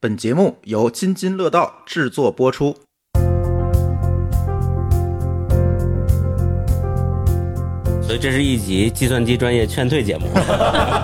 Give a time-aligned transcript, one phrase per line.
[0.00, 2.72] 本节目由津津乐道制作播出。
[8.00, 10.28] 所以这是一集计算机专业劝退节目。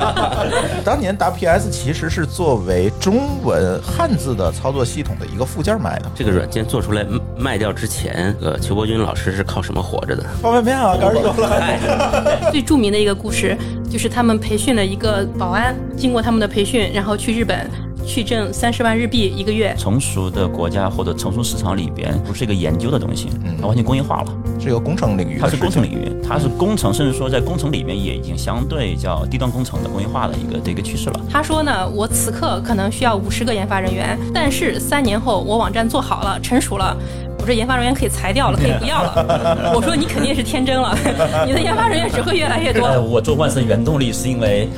[0.86, 6.08] 当年 WPS 其实是作为中文汉字的操作系统的一个附件卖的。
[6.14, 7.04] 这个软件做出来
[7.36, 10.22] 卖掉之前，呃，邱伯军老师是靠什么活着的？
[10.40, 12.48] 方便面啊，刚说了。
[12.52, 13.58] 最著名的一个故事
[13.90, 17.68] 就是他们培训了一个保安，经过他们的培训，然后去日本。
[18.06, 19.74] 去挣三十万日币一个月。
[19.78, 23.28] 成熟的国家或者成熟市场里边，不是一个研究的东西，
[23.60, 25.38] 它完全工业化了，是一个工程领域。
[25.40, 31.20] 它是工程领域，它是工程，甚至说在工程里面也已经相对叫低端工程的工业化的一个的一个趋势了。
[31.30, 36.96] 他说呢，我此刻可能需要五十个研发人员，但是三年后我网站做好了，成熟了，
[37.38, 39.72] 我这研发人员可以裁掉了，可以不要了。
[39.74, 40.96] 我说你肯定是天真了，
[41.46, 42.88] 你的研发人员只会越来越多。
[43.00, 44.68] 我做万森原动力是因为。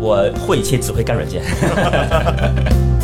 [0.00, 1.42] 我会切只会干软件。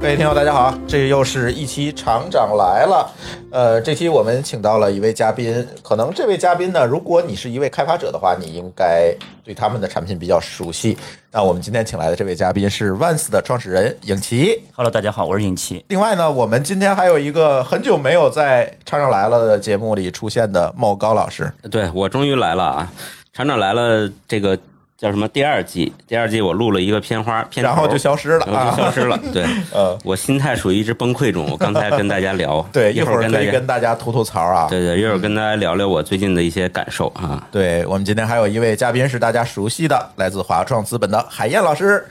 [0.00, 3.12] 各位听友，大家好，这又是一期厂长来了。
[3.52, 10.96] 呃，这期我们请到了一位嘉宾，可能这位嘉宾呢，如果你是一位开发者的话，你应该对他们的产品比较熟悉。
[11.30, 14.62] 那我们今天请来的这位嘉宾是 Vans 的创始人尹奇。
[14.74, 15.84] Hello，大家好，我是尹奇。
[15.88, 21.52] 另外呢，我们今天还有一个很久没有在厂长来了的节目里出现的茂高老师。
[21.70, 22.92] 对我终于来了啊！
[23.34, 24.58] 厂长来了，这个。
[25.00, 25.26] 叫什么？
[25.28, 29.18] 第二季，第二季我录了一个片花，片然后就消失了，就消失了。
[29.32, 31.48] 对，呃，我心态属于一直崩溃中。
[31.50, 34.66] 我刚才跟大家聊， 对，一会儿可以跟大家吐吐槽啊。
[34.68, 37.48] 对对，一会儿跟大家聊聊我最近的一些感受啊。
[37.50, 42.06] 对我们今天还有一位嘉宾是大家熟悉的，来自华创资本的海燕老师。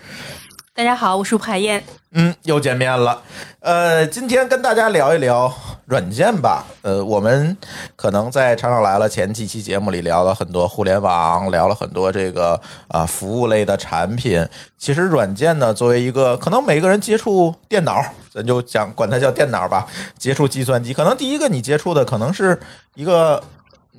[0.80, 1.84] 大家好，我是海燕。
[2.14, 3.22] 嗯，又见面了。
[3.60, 5.54] 呃，今天跟大家聊一聊
[5.88, 6.64] 软件吧。
[6.84, 7.58] 呃，我们
[7.98, 12.58] 可能在厂长来了前几期节目里聊了很多互联网，聊了很多这个
[12.88, 14.48] 啊服务类的产品。
[14.78, 18.02] 其实软件呢，作为一个可能每个人接触电脑，
[18.34, 19.86] 咱就讲管它叫电脑吧，
[20.18, 22.58] 接触计算机，可能第一个你接触的可能是
[22.96, 23.44] 一个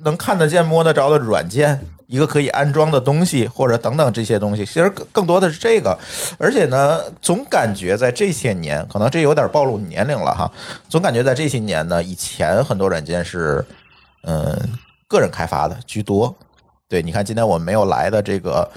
[0.01, 1.79] 能看得见、摸得着的软件。
[2.11, 5.97] 一个可以安装的东西，或者等等这些东西，其实更更多的是这个，
[6.37, 10.51] 而且呢，总感觉在这些年，可能这有点暴露年龄了哈，
[10.89, 13.65] 总感觉在这些年呢，以前很多软件是，
[14.23, 14.53] 嗯，
[15.07, 16.35] 个人开发的居多。
[16.89, 18.69] 对，你看今天我们没有来的这个。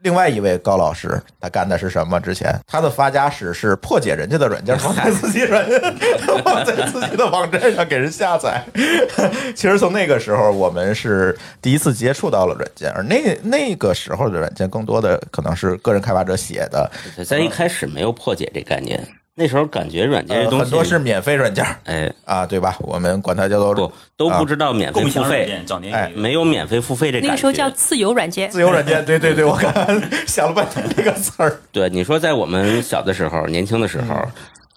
[0.00, 2.18] 另外一位高老师，他干的是什么？
[2.20, 5.80] 之前他的发家史是破解人家的软件， 放在自己软件，
[6.44, 8.62] 放在自己的网站上给人下载。
[9.54, 16.90] 其实从那个时候，我们是第一次接触到了软件，而那那个时候的软件更多的可能是个人开发者写的。
[17.24, 19.06] 在一开始没有破解这概念。
[19.34, 22.76] 那时候感觉软件这东西很多是免费软件，哎啊，对吧？
[22.80, 25.58] 我们管它叫做不都不知道免费付费，
[25.90, 27.26] 哎，没有免费付费这个。
[27.26, 29.72] 那个时候叫自由软件，自由软件，对对对，我刚
[30.28, 31.58] 想了半天这个词儿。
[31.72, 34.14] 对，你说在我们小的时候、年轻的时候，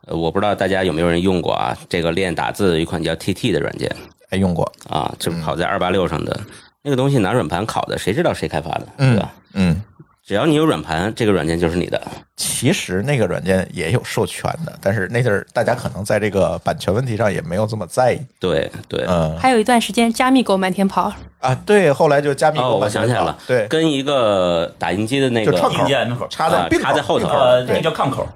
[0.08, 1.78] 呃，我不知道大家有没有人用过啊？
[1.90, 3.94] 这个练打字的一款叫 TT 的软件，
[4.30, 6.40] 哎，用过啊，就是跑在二八六上的
[6.82, 9.34] 那个东西，拿软盘拷的，谁知道谁开发的，对吧？
[9.54, 9.82] 嗯。
[10.26, 12.02] 只要你有软盘，这个软件就是你的。
[12.36, 18.20] 其实那个软件也有授权的，但是那阵儿大家可能在这个版权问题上也没有这么在意。
[18.40, 19.38] 对对，嗯。
[19.38, 22.86] 还有一段时间，加密狗满天跑啊，对，后来就加密狗满天跑。
[22.86, 27.30] 我想起来了，对，跟一个打印机的那个串口插在插在后头，
[27.68, 28.28] 那叫抗口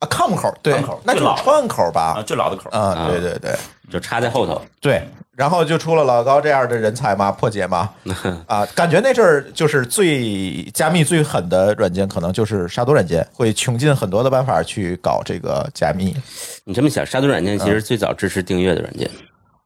[0.00, 3.54] 啊，炕口，对，那就串口吧，最老的口啊，对对对，
[3.90, 5.02] 就插在后头，对。
[5.36, 7.88] 然后就出了老高这样的人才嘛，破解嘛，
[8.46, 16.14] 啊，感觉那阵儿就是最加密最狠的软件，可能就是杀毒软件，会穷尽很多的办法去搞这个加密。
[16.64, 19.10] 你这么想，杀毒软件其实最早支持订阅的软件。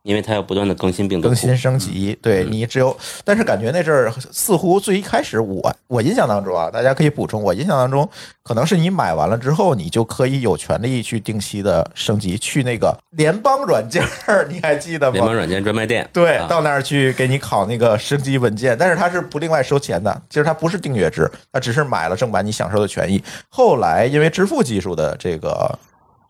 [0.04, 2.16] 因为它要不断的更新病毒，更新升级。
[2.20, 2.94] 对你只有，
[3.24, 7.42] 但是感觉那阵儿似乎最一开始，我我印象当中啊，大家可以补充。
[7.42, 8.06] 我印象当中，
[8.42, 15.12] 可能是你买完了之后，你就可以有权利去定期的升级，去那个联邦软件儿，你还记得吗？
[15.14, 16.06] 联邦软件专卖店。
[16.12, 20.22] 对，到那儿去给你拷那个升级文件，但是它是不另外收钱的。
[20.28, 23.24] 其实它不是订阅制，它只是买了正版你享受的权益。
[23.48, 25.78] 后来因为支付技术的这个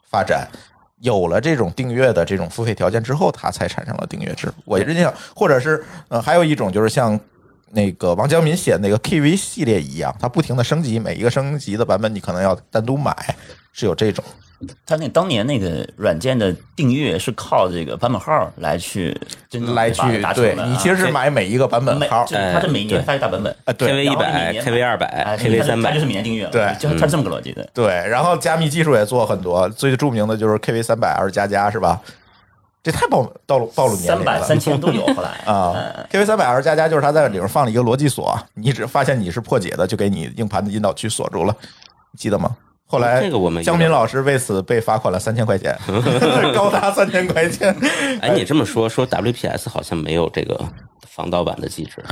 [0.08, 0.48] 发展。
[1.04, 4.50] 有了这种订阅的这种付费条件之后，它才产生了订阅制。
[4.64, 7.18] 我印象，或者是呃，还有一种就是像
[7.72, 13.14] 那个王江民写的那个 KV 系列一样，它不停的升级，每一个升级的版本你可能要单独买，
[13.74, 14.24] 是有这种。
[14.86, 19.16] 他那当年那个软件的订阅是靠这个版本号来去，
[19.74, 20.02] 来去
[20.34, 27.68] 对你其实是买每一个版本号，它是每年发一大版本啊，对，KV 一百，KV 二百，KV 三百，它就是每年订阅，对，就它这么个逻辑的。
[27.72, 32.00] 对，然后加密技术也做很多，最著名的就是 KV 三百二加加是吧？
[32.82, 34.32] 这太暴暴露暴露年三龄了。
[34.32, 41.56] 三百三千都有，后来 啊嗯，KV 三百 L 加加就是它在里面放了一个逻辑锁，你只发现你是破解的，就给你硬盘的引导区锁住了，
[42.18, 42.54] 记得吗？
[42.86, 45.76] 后来这个我没江民老师为此被罚款了三千块钱，
[46.54, 47.74] 高达三千块钱。
[48.20, 50.60] 哎，你这么说说 WPS 好像没有这个
[51.08, 52.04] 防盗版的机制，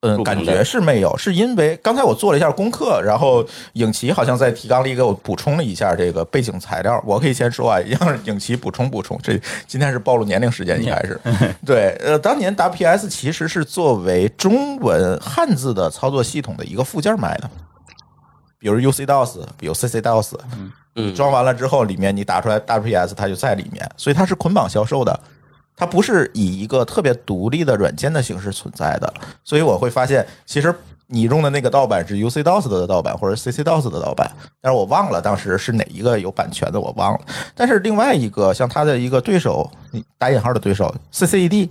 [0.00, 7.02] 嗯，感觉是没有，是因为刚才我做了一下功课，然后影奇好像在提纲里给我补充了一下这个背景材料。
[7.06, 9.18] 我可以先说啊，让影奇补充补充。
[9.22, 11.18] 这今天是暴露年龄时间，应该是
[11.64, 11.96] 对。
[12.00, 17.50] 呃，当年 WPS 其实是作为中文汉字的操作系统的一个附件卖的，
[18.60, 20.34] 比如 UC DOS，比如 CC DOS，
[20.94, 25.18] 嗯，装完了之后，里面你打出来 WPS，它就在里面，所以它是捆绑销售的。
[25.74, 29.10] 它不是以一个特别独立的软件的形式存在的，
[29.42, 30.74] 所以我会发现，其实
[31.06, 34.30] 你用的那个盗版是 UC DOS 的盗版或者 CC DOS 的盗版，
[34.60, 37.20] 但是我忘了当时是哪一个有版权的，我忘了。
[37.54, 39.70] 但是另外一个像它的一个对手，
[40.18, 41.70] 打引号的对手 CCED，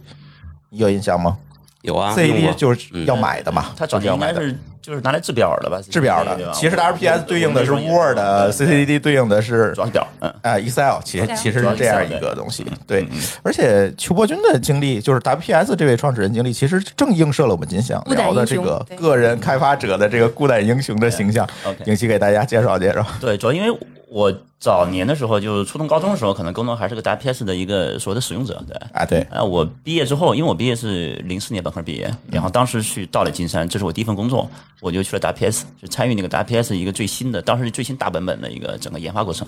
[0.72, 1.38] 你有印象吗
[1.84, 4.58] 有啊，？CCED 就是要买的嘛，它早就是要该是
[4.90, 5.80] 就是拿来制表的吧？
[5.90, 13.04] 制表的，其实 WPS 对应的是 Word，CCD 对应的是主要表，嗯，啊，Excel 其实其实是这样一个东西，对。
[13.04, 21.48] 嗯而且邱伯钧的经历，就是 WPS 这位创始人经历，其实正映射了我们今天想聊的这个个人开发者的这个孤胆英雄的形象。
[21.64, 23.06] OK 影期给大家介绍介绍。
[23.20, 28.76] 对，主要因为我早年的时候，就是初中、高中的时候，可能更多还是个 WPS 的一个所谓的使用者，对。
[28.92, 34.50] 啊，对，啊，我毕业之后，因为我毕业是零四年本科毕业，然后当时去到了金山，这是我第一份工作，
[34.82, 39.48] 我就去了 WPS，就参与那个 WPS 一个最新的，当时最新大版本的一个整个研发过程。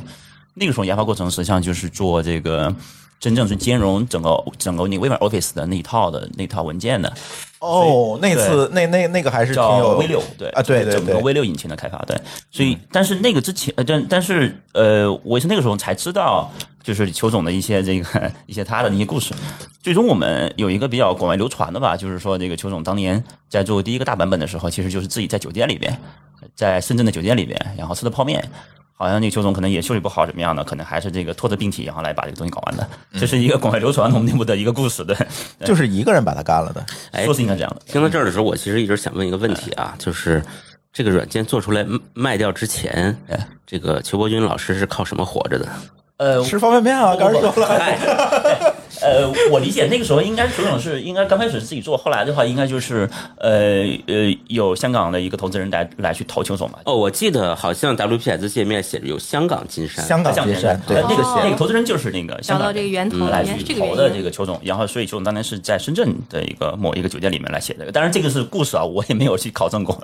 [0.53, 2.73] 那个时候研发过程实际上就是做这个
[3.19, 7.11] 真正是兼容整个整个那个微软 Office 的那一套的那套文件的，
[7.61, 12.19] 哦，那次那那那个还是挺叫有 V 六，对啊，对对整个，V 六引擎的开发，对，
[12.49, 16.51] 所以但是那个之前，呃，但但是呃，我也是那个时候才知道，
[16.83, 19.31] 就是邱总的一些这个一些他的那些故事。
[19.83, 25.95] 最终我们有一个比较广为流传的吧，就是说这个邱总当年在做第一个大版本的时候，其实就是自己在酒店里边，
[26.55, 28.43] 在深圳的酒店里边，然后吃的泡面。
[28.93, 32.87] 好像那个邱总可能也修理不好，怎么样的，可能还是这个拖着病体，然后来把这个东西搞完的。
[33.13, 35.15] 这是一个广为流传我们内部的一个故事，对，
[35.65, 36.85] 就是一个人把它干了的。
[37.11, 37.81] 哎说是应该这样的。
[37.85, 40.43] 听到这儿的时候，我其实一直想问一个问题啊，就是
[40.93, 45.67] 这个软件做出来卖卖掉之前，哎这个邱伯军老师是靠什么活着的？
[46.17, 48.75] 呃，吃方便面啊，刚才说了。
[49.01, 56.79] 哎呃，我理解那个时候应该邱总是应该刚开始是自己做，后来的话应该就是呃呃有香港的一个投资人来来去投邱总嘛。
[56.85, 61.41] 哦，我记得好像 WPS 界面写着有香港金山，香港金山，对呃，那个哦。
[61.43, 70.01] 那个投资人就是那个香港找到这个源头嗯来去投的这个邱总，然后所以邱总当年是在深圳的一个某一个酒店里面来写的，当然这个是故事啊，我也没有去考证过。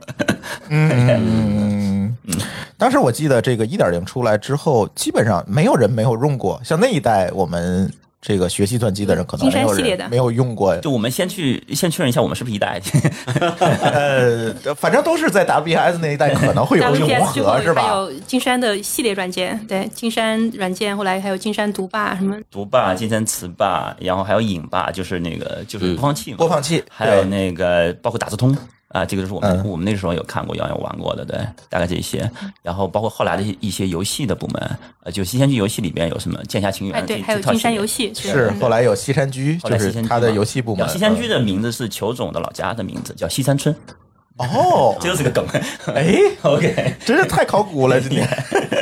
[0.70, 2.16] 嗯，
[2.78, 7.92] 当时我记得这个一点零出来之后，基本上没有人没有用过，像那一代我们
[8.28, 10.76] 这个学计算机的人，可能金没有人没有用过。
[10.80, 12.82] 就我们先去先确认一下我们是不是一代，
[13.82, 17.88] 呃，反正都是在 WPS 那一代可能会有融合， 是还吧？
[17.88, 28.54] 有金山的系列软件，对，金山软件，后来还有金山毒霸什么，读霸、金山词霸，然后还有影霸，就是那个就是播放器嘛，播放器，还有那个包括打字通
[28.98, 31.38] 啊，这个是我们、嗯我们那个时候有看过，也有玩过的，对，
[31.70, 32.30] 大概这些。
[32.62, 37.86] 然后包括后来的一些游戏的部门，呃，就西山居游戏里边有什么剑侠情缘，哎，对，还有金山游。
[37.86, 40.88] 戏是后来有西山居，后来西山居就是它的游戏部门。
[40.90, 43.74] 西山居的名字是裘总的老家的名字，叫西山村，
[44.38, 45.46] 哦， 这就是个梗。
[45.96, 48.28] 哎， OK 真是太考古了，今天。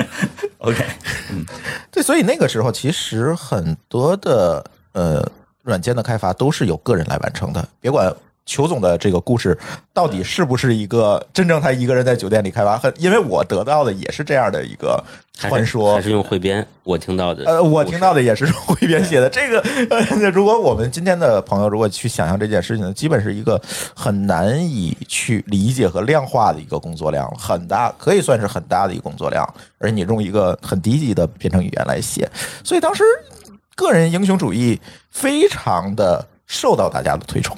[0.58, 0.84] OK，
[1.30, 1.46] 嗯
[1.92, 5.24] 对，所以那个时候其实很多的呃
[5.62, 8.12] 软件的开发都是由个人来完成的，别管。
[8.46, 9.58] 裘总的这个故事
[9.92, 12.78] 到底是不是一个真正他一个人在酒店里开发？
[12.78, 16.66] 很，因为我得到的也是这样的一个传说还，是用汇编？
[16.84, 19.28] 我听到的，呃，我听到的也是汇编写的。
[19.28, 19.60] 这个，
[19.90, 23.60] 呃，如果我们今天的朋友如果去想象这件事情，基本是一个
[23.96, 29.44] 很难以去理解和量化的一个工作量，很大，可以算是很大的一个工作量。
[29.80, 32.30] 而你用一个很低级的编程语言来写，
[32.64, 33.04] 所以当时
[33.75, 37.58] 个人英雄主义非常的受到大家的推崇。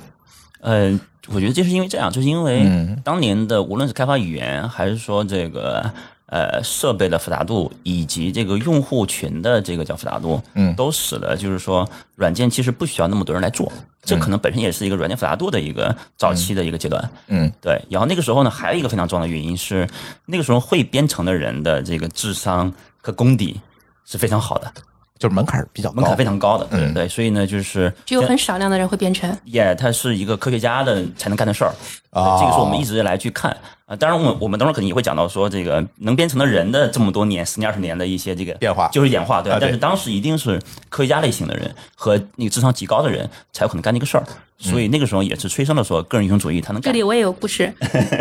[0.60, 3.02] 呃，我觉得这是因为这样，就是因为嗯。
[3.04, 5.92] 当年的无论是开发语言，还是说这个
[6.28, 10.76] 呃设备的复杂度，以及这个用户群的这个叫复杂度，嗯。
[10.76, 13.72] 都使得就是说软件其实不需要那么多人来做，
[14.04, 17.10] 这可能本身也是一个软件复杂度的一个早期的一个阶段。
[17.28, 17.52] 嗯。
[17.62, 19.88] 对，然后那个时候呢，还有一个非常重要的原因是，
[20.26, 23.60] 那个时候会编程的人的这个智商和功底
[24.06, 24.72] 是非常好的。
[25.20, 29.36] 就是门槛儿比较高，门槛非常高的，嗯对，所以呢，就是只有很少量的人会编程。
[29.46, 31.74] 也，它是一个科学家的才能干的事儿，
[32.12, 33.56] 哦这个是我们一直来去看
[33.86, 33.96] 啊。
[33.96, 39.58] 当然，我们我们等会儿肯定也会讲到说，这个能编程的人的这么多年、十年、二十年的一些这个变化就是演化，对吧。
[39.58, 44.24] 啊但是当时一定是科学家类型的人和那个智商极高的人才有可能干这个事儿，
[44.60, 47.04] 所以那个时候也是催生了说个人英雄主义他能干这里。
[47.04, 47.74] 我也有故事，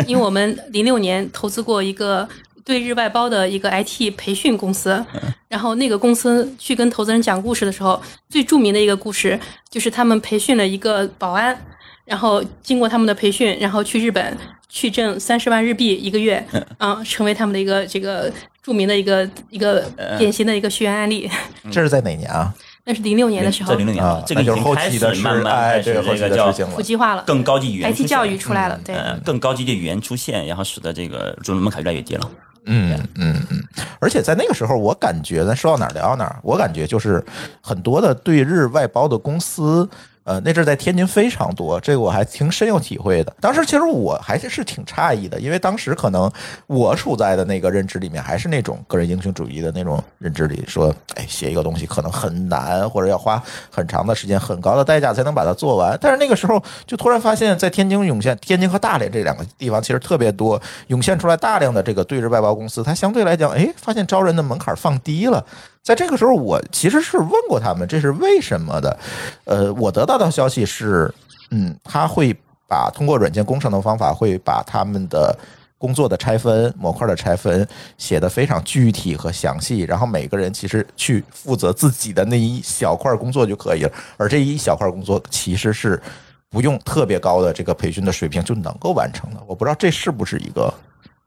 [0.07, 2.27] 因为我们零六年投资过一个
[2.67, 5.01] 对日外包的一个 IT 培训公司，
[5.47, 11.57] 然后那个公司去跟投资人讲故事的时候，最著名的一个故事就是他们培训了一个保安，
[12.03, 16.45] 然后经过他们的培训，然后去日本去挣三十万日币一个月，
[16.77, 18.29] 啊，成为他们的一个这个
[18.61, 21.29] 著名的一个一个典型的一个学员案例。
[21.71, 22.53] 这是在哪年啊？
[22.83, 26.81] 那是零六年的时候在，零六年啊，，这个就是后已经开始期的是慢慢哎，开始对后期这个叫的事情了普。
[26.81, 28.93] 及化了更高级语言，IT 教育出来了，对。
[28.93, 32.29] 呃，更高级的语言出现，然后使得这个入门门槛越来越低了。
[32.67, 33.63] 嗯嗯嗯，
[33.99, 37.23] 而且在那个时候，我感觉咱说到哪儿聊到哪儿，我感觉就是
[37.61, 39.89] 很多的对日外包的公司。
[40.27, 43.33] 呃，那阵儿在天津非常多，这个我还挺深有体会的。
[43.39, 46.29] 当时其实我还是挺诧异的，因为当时可能
[46.67, 53.41] 我处在的那个认知里面，还是那种个人英雄主义的那种认知里，说，哎，写一个东西可能很难，或者要花
[53.71, 55.97] 很长的时间、很高的代价才能把它做完。
[56.01, 65.45] 但是那个时候就突然发现，在天津涌现，天津和大连这两个地方其实特别多，涌现出来大量的这个对日外包公司，它相对来讲，哎，发现招人的门槛放低了。
[65.83, 68.99] 在这个时候，我其实是问过他们这是为什么的。
[69.45, 71.13] 呃，我得到的消息是，
[71.51, 72.35] 嗯，他会
[72.67, 75.37] 把通过软件工程的方法，会把他们的
[75.77, 77.65] 工作的拆分、模块的拆分
[77.97, 86.01] 写得非常具体和详细，然后每个人其实去负责自己的那一小块工作就可以了，而这一小块工作其实是
[86.49, 89.41] 不用特别高的这个培训的水平就能够完成的。
[89.47, 90.73] 我不知道这是不是一个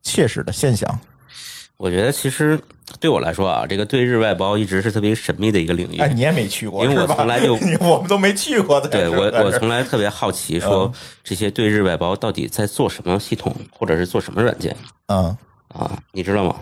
[0.02, 0.98] 切实的现象。
[1.80, 2.60] 我觉得其实
[3.00, 5.98] 对我来说啊，这个对日外包一直是特别神秘的一个领域。
[5.98, 8.86] 哎，你也没去过，因为我从来就 你我们都没去过的。
[8.86, 10.92] 对我，我从来特别好奇，说嗯
[11.24, 15.34] 这些对日外包到底在做什么系统，或者是做什么软件嗯
[15.68, 15.90] 啊？
[16.12, 16.54] 你知道吗？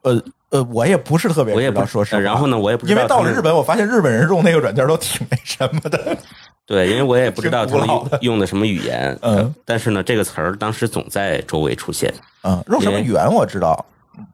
[0.00, 2.16] 呃呃，我也不是特别我也不知道，说实话。
[2.16, 6.16] 呃然后呢，我也不知因道因为到了日本，我发现日本人用那个软件都挺那什么的。
[6.64, 7.88] 对，因为我也不知道他们
[8.22, 12.10] 用的什么语言，嗯，但是呢，这个词儿当时总在周围出现
[12.44, 13.84] 嗯，用什么语言我知道，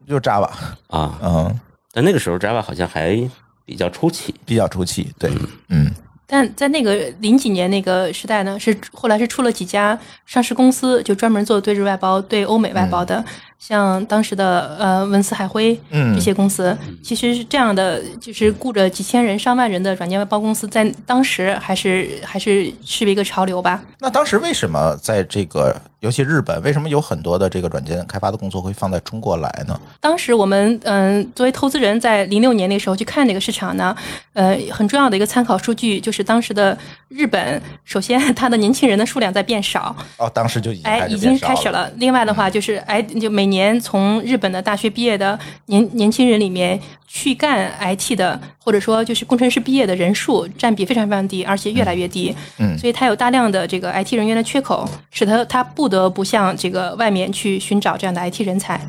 [0.07, 0.49] 就 Java。
[0.87, 1.19] 啊。
[1.21, 1.59] 嗯，
[1.91, 3.17] 但那个时候 Java 好像还
[3.65, 5.11] 比较初期，比较出气。
[5.17, 5.31] 对，
[5.69, 5.91] 嗯
[6.27, 13.23] 但在那个零几年那个时代呢，是后来是出了几家上市公司，就专门做对日外包、对欧美外包的，
[13.57, 23.81] 像当时的呃文思海辉嗯这些公司，其实是这样的，就是雇着几千人、上万人的软件外包公司，在当时还是还是是一个潮流吧。
[23.99, 29.79] 那当时为什么在这个，尤其日本，为什么有很多的这个软件开发的工作会放在中国来呢？
[29.99, 33.95] 当时我们嗯、作为投资人，在零六年那个时候去看这个市场呢，
[34.33, 41.89] 呃，很重要的一个参考数据就是当时的日本，首先它的年轻人的数量在变少，哦，当时就已经哎，开始已经开始了。
[41.95, 45.37] 另外的话，就是哎，就每年从日本的大学毕业的
[45.67, 52.35] 年年轻人里面去干 IT 的，或者说就是工程师毕业的人数占比非常非常低，而且越来越低。
[52.59, 58.79] 嗯所以它有大量的这个 IT 人员的缺口，使得它不得不向这个外面去寻找这样的 IT 人才。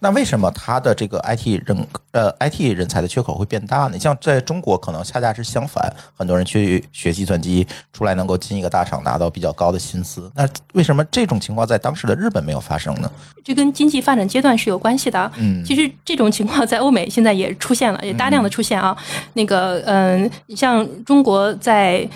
[0.00, 3.98] 那为什么它的这个 IT 人呃 IT 人才的缺口会变大呢？
[3.98, 10.30] 像在中国，可能恰恰是相反，很多人去学计算机，出来能够进一个大厂，拿到比较高的薪资。
[10.34, 13.10] 那为什么这种情况在当时的日本没有发生呢？
[13.44, 15.30] 这跟经济发展阶段是有关系的。
[15.36, 18.96] 嗯其实这种情况在欧美现在也出现了，也大量的出现啊。
[19.34, 22.08] 那个，嗯，像中国在。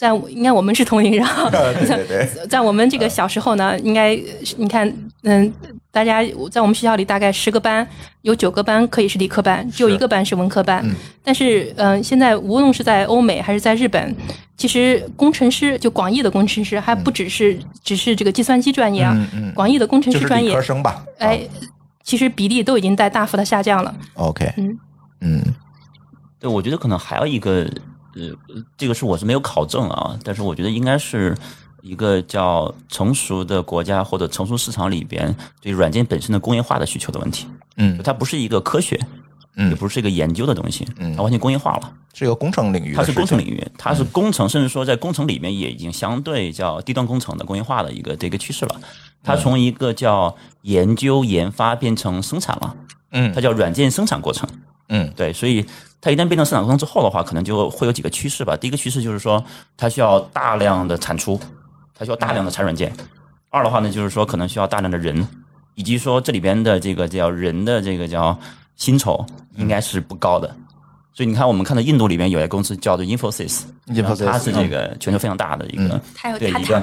[0.00, 4.18] 在应该我们是同龄人啊， 对对对，在我们这个小时候呢，应该
[4.56, 4.90] 你看，
[5.24, 5.52] 嗯，
[5.90, 7.86] 大家在我们学校里大概十个班，
[8.22, 10.80] 有九个班可以是理科班，只有一个班是文科班。
[10.82, 14.16] 嗯但是，嗯、现在无论是在欧美还是在日本，
[14.56, 21.04] 其实工程师就广义的工程师还不只是、只是这个计算机专业啊，嗯嗯广义的工程师专业，科生吧？
[21.18, 21.42] 哎，
[22.02, 23.94] 其实比例都已经在大幅的下降了。
[24.14, 24.78] ，OK，嗯
[25.20, 25.42] 嗯
[26.40, 27.68] 对，我觉得可能还有一个，
[28.14, 31.36] 呃，这个是我是没有考证啊，但是我觉得应该是
[31.82, 37.46] 一个叫成熟的国家或者成熟市场里边对软件本身的工业化的需求的问题。
[37.76, 38.98] 嗯它不是一个科学，
[39.56, 41.92] 嗯也不是一个研究的东西，嗯它完全工业化了。
[42.12, 48.80] 是一个工程领域它，是工程领域，它是工程，甚至说在工程里面也已经相对叫低端工程的工业化的一个这个趋势了。
[49.22, 52.74] 它从一个叫研究研发变成生产了，
[53.12, 54.48] 嗯它叫软件生产过程。
[54.52, 54.58] 嗯
[55.16, 55.64] 对，所以
[56.00, 58.56] 它一旦变成生产过程之后的话，可能就会有几个趋势吧。
[58.56, 59.42] 第一个趋势就是说，
[59.76, 61.40] 它需要大量的产出，
[61.94, 62.92] 它需要大量的产软件。
[63.50, 65.26] 二的话呢，就是说可能需要大量的人，
[65.74, 68.38] 以及说这里边的这个叫人的这个叫
[68.76, 69.24] 薪酬
[69.56, 70.54] 应该是不高的。
[71.12, 76.82] 所以你看，我们看到印度里面有一个公司叫做 Infosys，Infosys，它是这个全球非常大的一个，嗯还有塔塔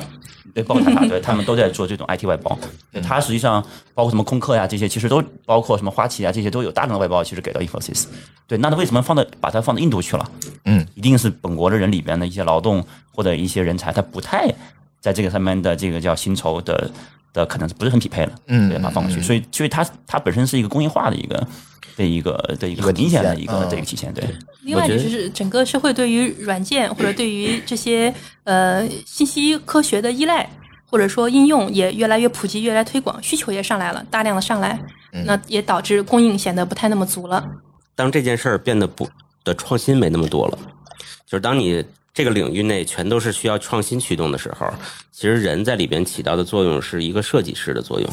[0.57, 2.57] 对包括塔塔，对他们都在做这种 IT 外包。
[2.91, 8.05] 对它实际上包括什么空客呀这些，其实都包括什么花旗啊这些都有大量的外包，其实给到 Infosys。
[8.47, 10.31] 对，那他为什么放到把它放到印度去了？
[10.65, 12.83] 嗯，一定是本国的人里边的一些劳动
[13.13, 14.51] 或者一些人才，他不太
[14.99, 16.89] 在这个上面的这个叫薪酬的
[17.38, 19.22] 的可能是不是很匹配了，嗯对，把它放过去。
[19.22, 21.48] 所以，所以它它本身是一个工业化的一个
[21.96, 24.24] 的一个的一个很明显的一个的一个这个体现，对。
[24.63, 28.13] 另外就是整个社会对于软件或者对于这些
[28.44, 30.50] 呃信息科学的依赖，
[30.89, 34.77] 或者说应用也越来越普及，越来越推广，需求也上来了，大量的上来，
[35.25, 37.48] 那也导致供应显得不太那么足了。
[37.96, 39.08] 当这件事儿变得不
[39.44, 40.58] 的创新没那么多了，
[41.25, 41.84] 就是当你
[42.17, 44.67] 这个领域内全都是需要创新驱动的时候，
[45.12, 48.09] 其实人在里边起到的作用是一个设计师的作用，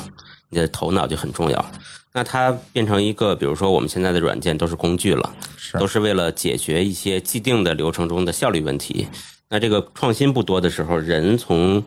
[0.50, 1.64] 你的头脑就很重要。
[2.12, 9.08] 那它变成一个，比如说我们现在的软件都是工具了，是都是为了解决一些既定的流程中的效率问题。
[9.48, 11.82] 那这个创新不多的时候，人从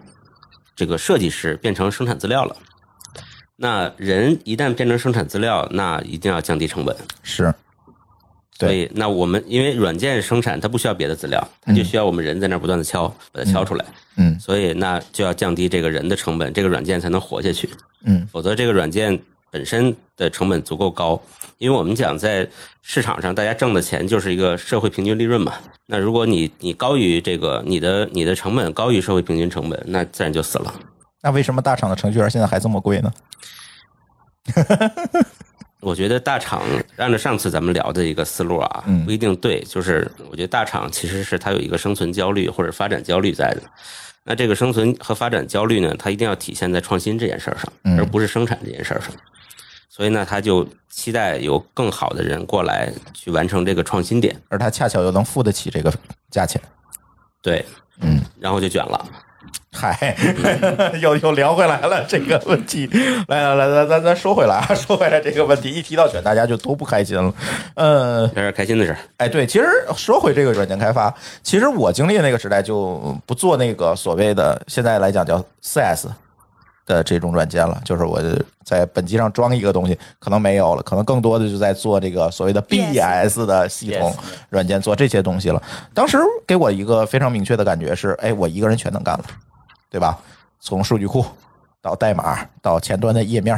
[0.75, 2.55] 这个设计师变成生产资料了。
[3.57, 6.97] 那人一旦变成生产资料，那一定要降低成本。
[7.21, 7.53] 是，对
[8.59, 13.85] 所以，那我们因为软件生产它不需要别的资料，它就需要我们人在那儿不断的敲，把它敲出来。
[14.15, 17.69] 嗯所以那就要降低这个人的成本，这个软件才能活下去。
[18.03, 19.19] 嗯否则这个软件
[19.51, 21.21] 本身的成本足够高，
[21.59, 22.47] 因为我们讲在
[22.81, 25.53] 市场上大家挣的钱就是一个社会平均利润嘛。
[25.85, 30.73] 那如果你你高于这个你的你的成本高于社会平均成本，那自然就死了。
[31.21, 33.13] 那为什么大厂的程序员现在还这么贵呢？
[35.87, 36.63] 我觉得大厂
[36.97, 39.61] 按照上次咱们聊的一个思路啊嗯，不一定对。
[39.61, 43.61] 就是我觉得大厂其实是它有一个生存焦虑或者发展焦虑在的。
[44.25, 49.09] 那这个生存和发展焦虑呢，它一定要体现在创新这件事儿上，嗯而不是生产这件事儿上。
[49.89, 54.35] 所以呢，他就期待有更好的人过来去完成这个创新点。
[54.49, 55.91] 而他恰巧又能付得起这个
[56.29, 56.61] 价钱。
[57.41, 57.65] 对，
[58.01, 59.05] 嗯，然后就卷了。
[59.71, 60.15] 嗨，
[61.01, 62.89] 又又聊回来了这个问题。
[63.27, 67.33] 来来来，咱咱咱说回来啊， 说回来这个问题，一提到卷，大家就都不开心了。
[67.75, 71.13] 呃，有点开心的事儿，哎，对，其实说回这个软件开发，
[71.43, 76.07] 其实我经历的那个时代就不做那个所谓的现在来讲叫 CS
[76.87, 78.19] 的这种软件了，就是我
[78.63, 84.15] 在本机上装一个东西，可能没有了，可能更多的就在做这个所谓的 BES 的系统
[84.49, 85.61] 软件，做这些东西了。
[85.93, 89.25] 当时给我一个非常明确的感觉是，哎，我一个人全能干了，
[89.91, 90.17] 对吧？
[90.59, 91.23] 从数据库
[91.81, 93.55] 到代码到前端的页面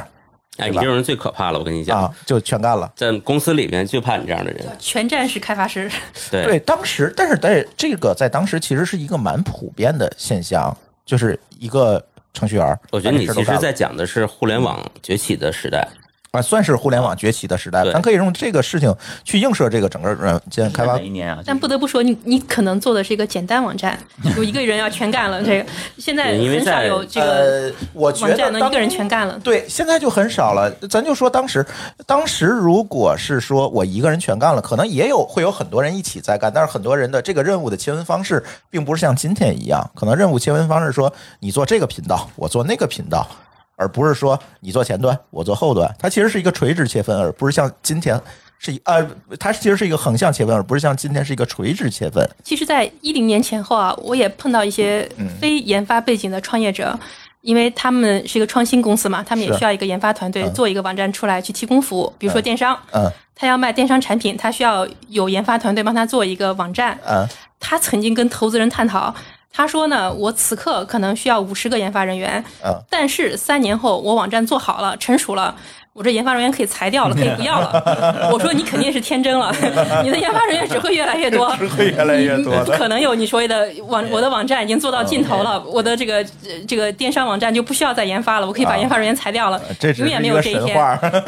[0.58, 2.92] 哎，你这种人最可怕了，我跟你讲，啊，就全干了。
[2.94, 4.68] 在公司里面就怕你这样的人。
[4.78, 5.90] 全站式开发师，
[6.30, 15.88] 对，对，当时，但是在这个在当时其实是一个蛮普遍的现象，就是一个程序员，我觉得你其实在讲的是互联网崛起的时代。
[16.32, 21.42] 啊，算是互联网崛起的时代，对咱可以用这个事情去映射这个整个软件开发哪一年啊？
[21.44, 23.98] 但不得不说，你你可能做的是一个简单网站，
[24.38, 25.42] 有一个人要全干了。
[25.42, 25.66] 这个
[25.98, 29.40] 现在很少有这个呃，我觉网得能一个人全干了。
[29.44, 30.70] 对，现在就很少了。
[30.88, 31.66] 咱就说当时，
[32.06, 43.28] 当时如果是说我一个人全干了，可能也有会有很多人一起在干，但是很多人的这个任务的切分方式，并不是像今天一样，可能任务切分方式说你做这个频道，我做那个频道，
[43.80, 45.90] 而不是说你做前端，我做后端。
[45.98, 48.20] 它其实是一个垂直切分，而不是像今天
[48.60, 52.30] 是一呃，它其实是一个横向切分，而不是像今天是一个垂直切分。
[52.44, 57.00] 其实，在一零年前后啊，我也碰到一些嗯非研发背景的创业者，
[57.40, 67.00] 因为他们是一个创新公司嘛，他们也需要一个研发团队嗯做一个网站出来去提供服务，比如说电商，嗯他要卖电商产品，他需要有研发团队帮他做一个网站。
[67.08, 67.26] 嗯
[67.62, 69.14] 他曾经跟投资人探讨，
[69.52, 75.56] 他说呢，我此刻可能需要五十个研发人员，嗯，但是三年后我网站做好了、成熟了。
[75.94, 78.30] 我这研发人员可以裁掉了，可以不要了。
[78.32, 79.54] 我说你肯定是天真了，
[80.04, 89.62] 你的研发人员只会越来越多， 只会越来越多不可能有你所谓的网，我的网站已经做到尽头了，我的这个呃这个电商网站就不需要再研发了，我可以把啊研发人员裁掉了，
[89.98, 90.78] 永远没有这一天。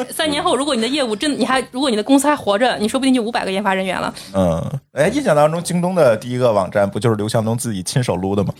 [0.09, 4.13] 三年后，如果你的业务真，你还如果你的公司还活着，你说不定就五百个研发人员了。
[4.33, 8.53] 嗯，哎，印象当中，京东的第一个网站不就是刘强东自己亲手撸的吗？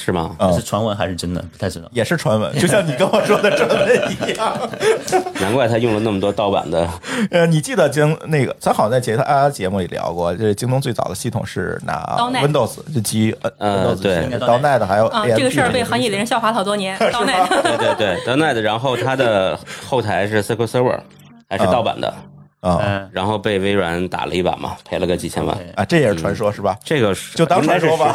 [0.00, 0.34] 是吗？
[0.38, 1.42] 这是传闻还是真的？
[1.42, 1.88] 不太知道。
[1.92, 4.56] 也是传闻， 就像你跟我说的传闻一样。
[5.40, 6.88] 难怪他用了那么多盗版的。
[7.30, 16.98] 呃，你记得京那个，咱好像在其他节目里聊过，这京东最早的系统是拿 Windows，就基于 Windows 对系统 .NET 还有啊，这个事儿被这行业里人笑话了好多年。
[17.12, 20.98] 到那对对对，.NET，然后它的后台是 SQL Server，
[21.48, 22.12] 还是盗版的，
[22.60, 25.56] 啊嗯，然后被微软打了一把嘛，赔了个几千万。
[25.74, 26.78] 啊，这也是传说是吧？
[26.84, 28.14] 这个是就当传说吧。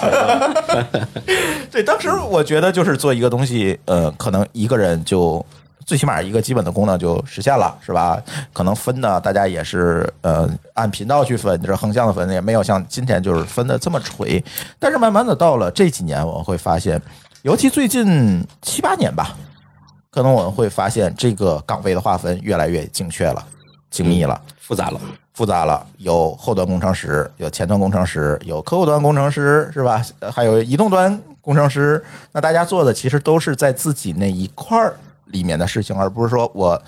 [1.71, 5.43] 对，当时我觉得就是做一个东西，呃，可能一个人就
[5.85, 8.21] 最起码一个基本的功能就实现了，是吧？
[8.53, 14.43] 可能分呢，大家也是呃按频道去分，就是横向的分也没有像今天就是分的这么垂。
[14.79, 17.01] 但是慢慢的到了这几年，我会发现，
[17.41, 19.35] 尤其最近七八年吧，
[20.11, 23.43] 可能我们会发现这个岗位的划分越来越精确了、
[23.95, 24.39] 精密了。
[24.59, 24.99] 复杂了。
[25.33, 30.01] 复杂了，有后端工程师，有前端工程师，有客户端工程师，是吧？
[30.33, 32.03] 还有移动端工程师。
[32.31, 36.81] 那大家做的其实都是在自己那一块儿里面的事情，而不是说我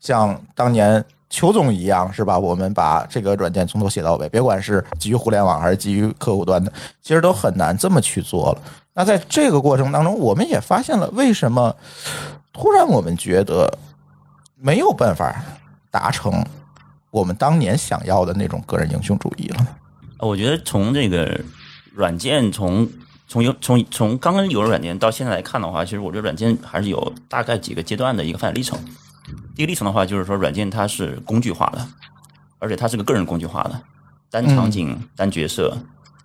[0.00, 2.36] 像当年邱总一样，是吧？
[2.36, 8.62] 我们把这个软件从头写到尾，别管是基于互联网还是基于客户端的，其实都很难这么去做了。
[8.92, 11.74] 那在这个过程当中，我们也发现了为什么
[12.52, 13.72] 突然我们觉得
[14.56, 15.44] 没有办法
[15.94, 16.44] 达成
[17.12, 19.64] 我们当年想要的那种个人英雄主义了
[20.18, 21.40] 我觉得从这个
[21.92, 22.88] 软件从
[23.28, 28.76] 从有从从刚刚有了软件到现在来看的话，其实我觉得软件还是有大概几个阶段的一个发展历程。
[29.54, 31.86] 第一个历程的话，就是说软件它是工具化的，
[32.58, 33.80] 而且它是个个人工具化的，
[34.30, 35.78] 单场景、单角色、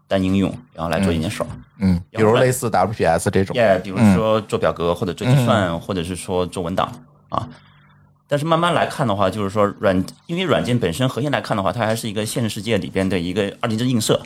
[0.07, 1.47] 单应用，然后来做一件事儿。
[1.77, 6.91] 嗯，比如类似 WPS 这种，耶，比如说做表格或者做计算，或者是说做文档
[7.29, 7.47] 啊。
[8.29, 14.21] 但是慢慢来看的话，就是说软，因为软件本身核心来看的话，它还是一个现实世界里边的一个二进制映射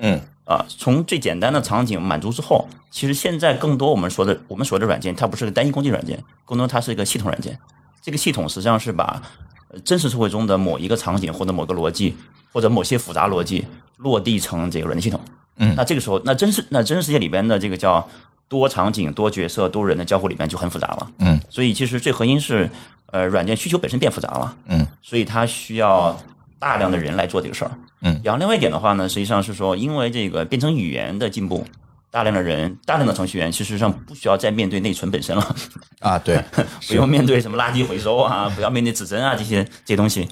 [0.00, 0.66] 嗯啊。
[0.68, 7.56] 从最简单的场景满足之后，其实现在更多我们说的我们说的软件，它不是个单一工具软件，更多它是一个系统软件。
[8.02, 9.22] 这个系统实际上是把
[9.68, 12.16] 呃真实社会中的某一个场景或者某个逻辑
[12.52, 13.64] 或者某些复杂逻辑
[13.98, 15.20] 落地成这个软件系统。
[15.58, 18.08] 嗯那这个时候，那真实那真实世界里边的这个叫
[18.48, 21.10] 多场景、多角色、多人的交互里面就很复杂了。
[21.18, 22.70] 嗯所以其实最核心是，
[23.06, 26.16] 呃，软件需求本身变复杂了，嗯所以它需要
[26.58, 27.70] 大量的人来做这个事儿。
[28.02, 31.66] 嗯然后另外一点的话呢，实际上是说，因为这个编程语言的进步，
[32.10, 35.56] 大量的人、大量的程序员，其实上不需要再面对内存本身了。
[36.00, 36.42] 啊，对，
[36.86, 40.28] 不用面对什么垃圾回收啊，不要面对指针啊这些这些东西，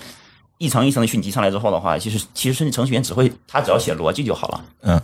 [0.58, 4.64] 一层一层的讯集上来之后的话，其实其实程序员只会他只要写逻辑就好了。
[4.82, 5.02] 嗯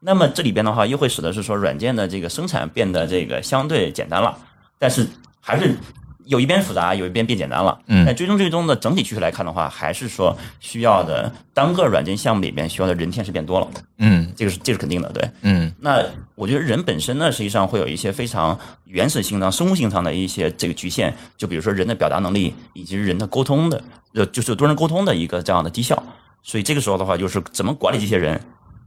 [0.00, 4.38] 那么这里边的话，又会使得是说软件的这个生产变得这个相对简单了，
[4.78, 5.06] 但是
[5.40, 5.76] 还是
[6.24, 7.78] 有一边复杂，有一边变简单了。
[7.86, 15.28] 嗯但最终最终的整体趋势来看的话，还是说需要的单个软件项目里边需要的人天是变多了，嗯这个是这是肯定的，对。
[15.42, 23.82] 嗯那我觉得人本身呢，实际上会有一些非常原始性上、生物性上的一些这个局限，就比如说人的表达能力以及人的沟通的，
[24.14, 26.00] 呃，就是多人沟通的一个这样的低效。
[26.44, 28.40] 所以这个时候的话，就是怎么管理这些人，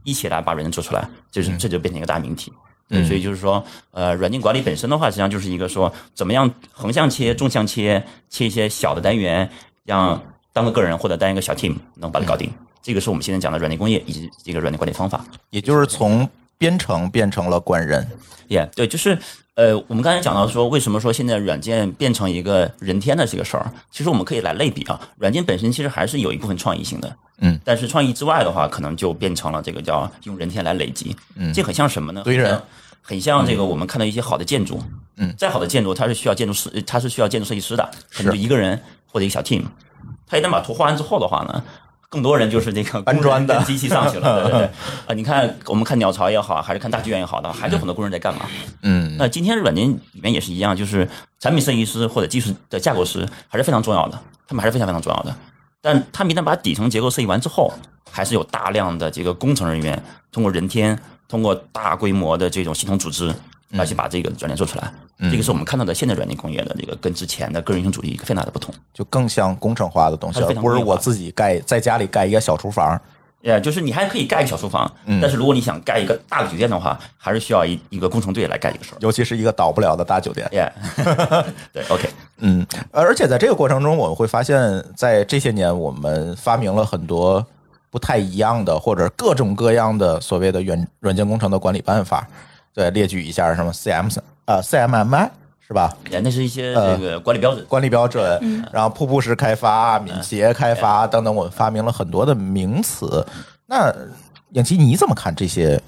[0.04, 2.52] 一起来把软件做出来，这是这就变成一个大命题。
[2.88, 9.48] 对，嗯所以就是说，呃，软件管理本身的话，实际上就是一个说，怎么样横向切、纵向切，切一些小的单元，
[9.84, 10.20] 让
[10.52, 12.52] 单个个人或者单一个小 team 能把它搞定。
[12.82, 15.24] 这个是我们现在讲的软件工业以及这个软件管理方法。
[15.50, 16.28] 也就是从
[16.62, 18.06] 编程变成了管人。
[18.46, 19.18] 也、对，就是
[19.54, 23.68] 呃，我们刚才讲到说，为什么说现在软件变成一个人天的这个事儿？
[23.90, 32.22] 其实我们可以来类比啊，软件本身其实还是有一部分创意性的，嗯，但是创意之外的话，可能就变成了这个叫用人天来累积，嗯这很像什么呢？
[32.22, 32.50] 堆人
[33.00, 34.80] 很像，很像这个我们看到一些好的建筑，
[35.16, 38.78] 嗯再好的建筑，它是需要建筑师，它是需要建筑设计师的，可能就一个人
[39.10, 39.64] 或者一个小 team，
[40.26, 41.64] 他一旦把图画完之后的话呢，
[42.12, 44.66] 更多人就是这个搬砖的机器上去了，对 对对，
[45.06, 48.42] 啊，你看我们看鸟巢也好，还是看大剧院也好的，还是有很多工人在干嘛？
[48.82, 51.08] 嗯那今天软件里面也是一样，就是
[51.40, 55.34] 产品设计师或者技术的架构师还是非常重要的，他们还是非常非常重要的。
[55.80, 57.72] 但他们一旦把底层结构设计完之后，
[58.10, 63.34] 还是有大量的这个工程人员通过人天，通过大规模的这种系统组织
[63.72, 64.92] 来去把这个软件做出来。
[65.30, 68.74] 这个是我们看到的现在软件工业的这个跟之前的个人英雄主义一个非常大的不同。
[68.92, 73.00] 就更像工程化的东西，不是我自己盖在家里盖一个小厨房。
[73.44, 74.88] 呃，就是你还可以盖一个小厨房，
[75.20, 78.98] 但是如果你想盖一个大的酒店的话，还是需要一一个工程队来干这个事儿。
[79.00, 80.48] 尤其是一个倒不了的大酒店。
[80.52, 80.70] Yeah，
[81.72, 82.08] 对，OK，
[82.38, 87.44] 嗯，而且在这个过程中，我们会发现，在这些年，我们发明了很多
[87.90, 92.28] 不太一样的或者各种各样的所谓的软软件工程的管理办法。
[92.74, 94.10] 对，列举一下什么 CM
[94.46, 95.28] 呃 CMMI
[95.66, 95.94] 是吧？
[96.10, 97.64] 也那是一些这个管理标准。
[97.66, 103.24] 管理标准，然后瀑布式开发、敏捷开发等等，我们发明了很多的名词。
[103.66, 103.94] 那
[104.50, 105.80] 影奇你怎么看这些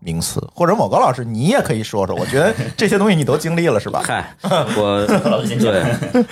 [0.00, 0.40] 名词？
[0.54, 2.14] 或者某个老师，你也可以说说。
[2.16, 4.02] 我觉得这些东西你都经历了，是吧？
[4.04, 4.34] 嗨，
[4.76, 6.24] 我 老师先讲对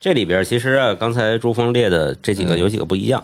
[0.00, 3.22] 这里边其实啊，刚才朱峰列的这几个有几个不一样，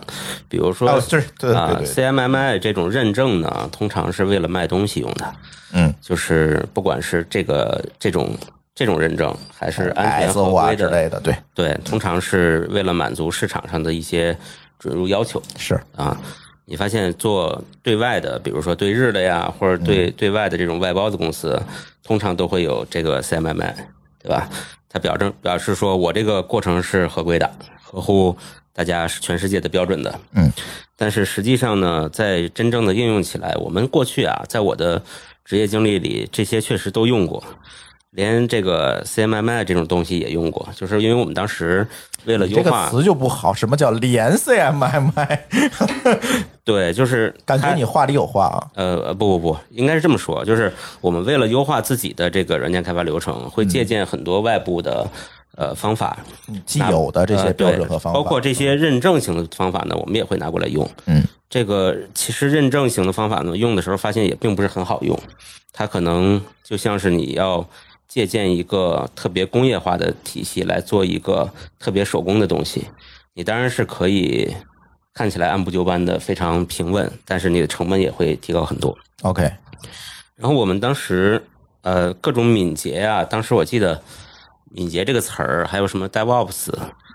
[0.49, 5.33] 比如说啊，，CMMI 这种认证呢，通常是为了卖东西用的，
[5.71, 8.35] 嗯，就是不管是这个这种
[8.73, 14.37] 这种认证，还是安全合规的，之类的，对，对，通常是为了满足市场上的一些
[14.77, 16.19] 准入要求是，啊。
[16.67, 21.61] 你发现做对外的，比如说对日的呀，或者对对外的这种外包的公司，
[22.03, 23.71] 通常都会有这个 CMMI，
[24.25, 24.49] 对吧？
[24.89, 27.49] 他表证表示说我这个过程是合规的，
[27.83, 28.35] 合乎
[28.73, 30.19] 大家全世界的标准的。
[30.33, 30.51] 嗯，
[30.97, 34.99] 但是实际上呢，在真正的应用起来，我们过去啊，在我的
[35.43, 37.43] 职业经历里，这些确实都用过。
[38.15, 41.85] 连这个 CMMI 这种东西也用过，就是因为我们当时
[42.25, 45.39] 为了优这个化，词就不好，什么叫连 CMMI？
[46.63, 48.57] 对，就是感觉你话里有话啊。
[48.73, 55.05] 呃，不不不，应该是这么说，就是我们为了优化自己的这个软件开发流程，会借鉴很多外部的
[55.55, 56.17] 呃方法，
[56.65, 60.89] 既有的这些呃标准和方法，包括这些认证型的方法呢，我们也会拿过来用。
[61.05, 65.17] 嗯，这个其实认证型的方法呢，用的时候发现也并不是很好用，
[65.71, 67.67] 它可能就像是你要
[68.07, 72.85] 借鉴一个特别工业化的体系来做一个特别手工的东西，
[73.33, 74.55] 你当然是可以
[75.13, 78.95] 看起来按部就班的非常平稳，但是你的成本也会提高很多。
[79.21, 79.41] OK，
[80.35, 81.41] 然后我们当时
[81.81, 84.01] 呃各种敏捷啊，当时我记得
[84.75, 86.67] 敏捷这个词儿，还有什么 DevOps，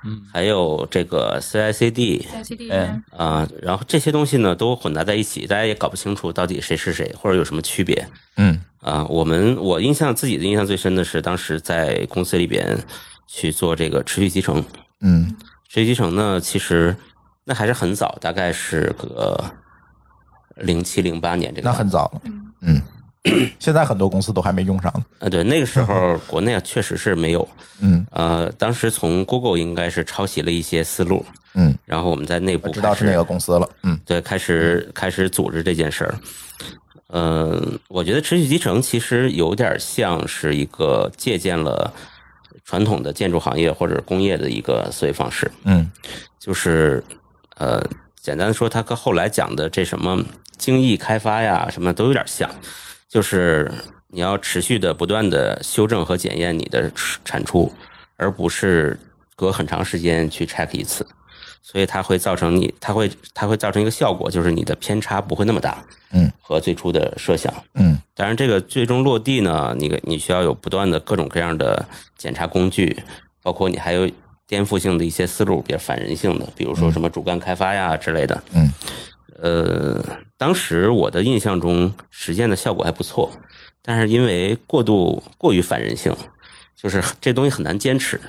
[0.04, 3.02] 嗯，还有这个 CI/CD 在 CD 嗯。
[3.14, 8.58] 啊、然后这些东西呢都混杂在一起，大家也搞不清楚到底谁是谁或者有什么区别嗯。
[8.80, 12.78] 啊、我们我印象自己的印象最深的是当时在公司里边
[13.26, 14.64] 去做这个持续集成，
[15.02, 15.36] 嗯。
[15.68, 16.96] 持续集成呢其实
[17.44, 19.44] 那还是很早，大概是个
[20.56, 22.22] 零七零八年这个那很早了。
[22.62, 22.80] 嗯，
[23.58, 25.04] 现在很多公司都还没用上呢。
[25.18, 27.46] 呃，对，那个时候 国内啊确实是没有，
[27.80, 28.06] 嗯。
[28.10, 33.68] 呃，当时从 Google 应该是抄袭了一些思路，嗯，然后我们在内部知道是哪个公司了。
[33.82, 33.98] 嗯。
[34.06, 36.14] 对，开始开始组织这件事儿。
[37.12, 41.92] 嗯，我觉得持续集成其实有点像是一个借鉴了
[42.64, 45.90] 传统的建筑行业或者工业的一个思维方式，嗯。
[46.38, 47.04] 就是
[47.56, 47.84] 呃，
[48.22, 50.24] 简单的说，它跟后来讲的这什么
[50.56, 52.48] 精益开发呀，什么都有点像，
[53.10, 53.70] 就是
[54.06, 56.90] 你要持续的不断的修正和检验你的
[57.24, 57.72] 产出，
[58.16, 58.96] 而不是
[59.34, 61.04] 隔很长时间去 check 一次，
[61.60, 67.52] 所以它会造成你，它会它会造成一个效果，就是你的偏差不会那么大，嗯，和最初的设想。
[67.74, 71.84] 嗯当然，这个最终落地呢，你你需要有不断的各种各样的
[72.16, 73.02] 检查工具，
[73.42, 74.08] 包括你还有
[74.46, 78.42] 颠覆性的一些思路，比如反人性的，比如说什么主干开发呀之类的。
[78.52, 78.70] 嗯，
[79.42, 80.04] 呃，
[80.36, 83.30] 当时我的印象中实践的效果还不错，
[83.82, 86.14] 但是因为过度过于反人性，
[86.76, 88.20] 就是这东西很难坚持。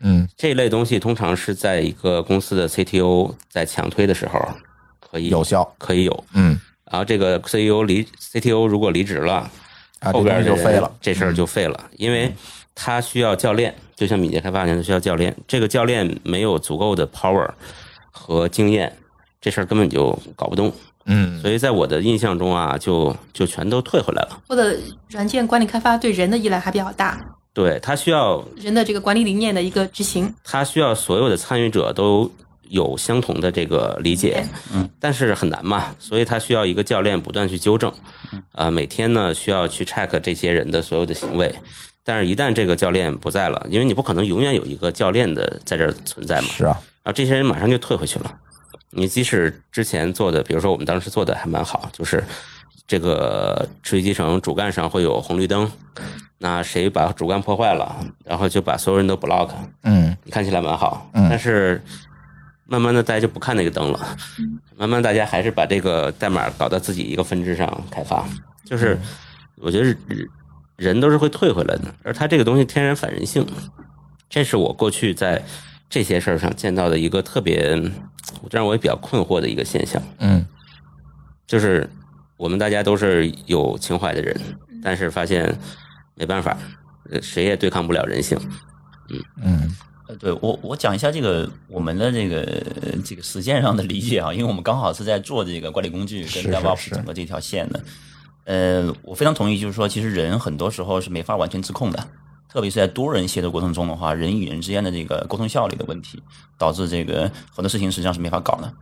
[0.00, 4.48] 嗯这一类东西通常是在一个公司的 CTO 在强推的时候
[5.00, 5.74] 可以有效。
[5.78, 6.58] 可以有，嗯
[6.90, 9.50] 然后这个 CEO 离 CTO 如果离职了。
[10.00, 10.88] 啊，后边就废了。
[11.00, 12.32] 这事儿就废了，因为
[12.72, 15.34] 他需要教练，就像敏捷开发一样，需要教练。
[15.48, 17.50] 这个教练没有足够的 power
[18.12, 18.96] 和经验，
[19.40, 20.72] 这事儿根本就搞不动。
[21.10, 24.42] 嗯所以在我的印象中啊，就就全都退回来了。
[24.46, 24.76] 或者
[25.08, 27.18] 软件管理开发对人的依赖还比较大，
[27.54, 30.34] 对他需要人的这个管理理念的一个执行。
[30.44, 32.30] 他需要所有的参与者都
[32.68, 37.90] 有相同的这个理解，嗯，但是很难嘛，所以他需要一个教练不断去纠正，
[38.52, 41.54] 啊、每天呢需要去 check 这些人的所有的行为，
[42.04, 46.78] 但是一旦这个教练不在了，因为你不可能永远有一个教练的在这儿存在嘛，是啊。
[47.02, 48.30] 然后这些人马上就退回去了。
[48.90, 52.22] 你即使之前做的，比如说我们当时做的还蛮好，就是
[52.86, 55.70] 这个持续集成主干上会有红绿灯，
[56.38, 59.50] 那谁把主干破坏了，然后就把所有人都 block，
[59.82, 60.16] 嗯。
[60.30, 61.26] 看起来蛮好，嗯。
[61.30, 61.82] 但是
[62.66, 64.16] 慢慢的大家就不看那个灯了，
[64.76, 68.26] 慢慢大家还是把这个代码搞到自己一个分支上开发，
[68.64, 68.98] 就是
[69.56, 70.28] 我觉得人
[70.76, 73.46] 人都是会退回来的，而它这个东西天然反人性，
[74.28, 75.42] 这是我过去在
[75.88, 77.80] 这些事儿上见到的一个特别
[78.50, 80.46] 让我也比较困惑的一个现象，嗯。
[81.46, 81.88] 就是
[82.36, 84.38] 我们大家都是有情怀的人，
[84.82, 85.58] 但是发现
[86.14, 86.56] 没办法，
[87.10, 88.38] 呃谁也对抗不了人性。
[89.42, 89.74] 嗯。
[90.08, 92.40] 呃，对我我讲一下这个我们的这个
[92.80, 97.84] 呃这个实践上的理解啊，因为我们刚好是在做这个管理工具跟是是 DevOps 整个这条线的。
[98.44, 102.08] 呃，我非常同意，就是说，其实人很多时候是没法完全自控的，
[102.50, 106.22] 特别是在多人协作过程中的话，人与人之间的这个沟通效率的问题，
[106.56, 108.72] 导致这个很多事情实际上是没法搞的。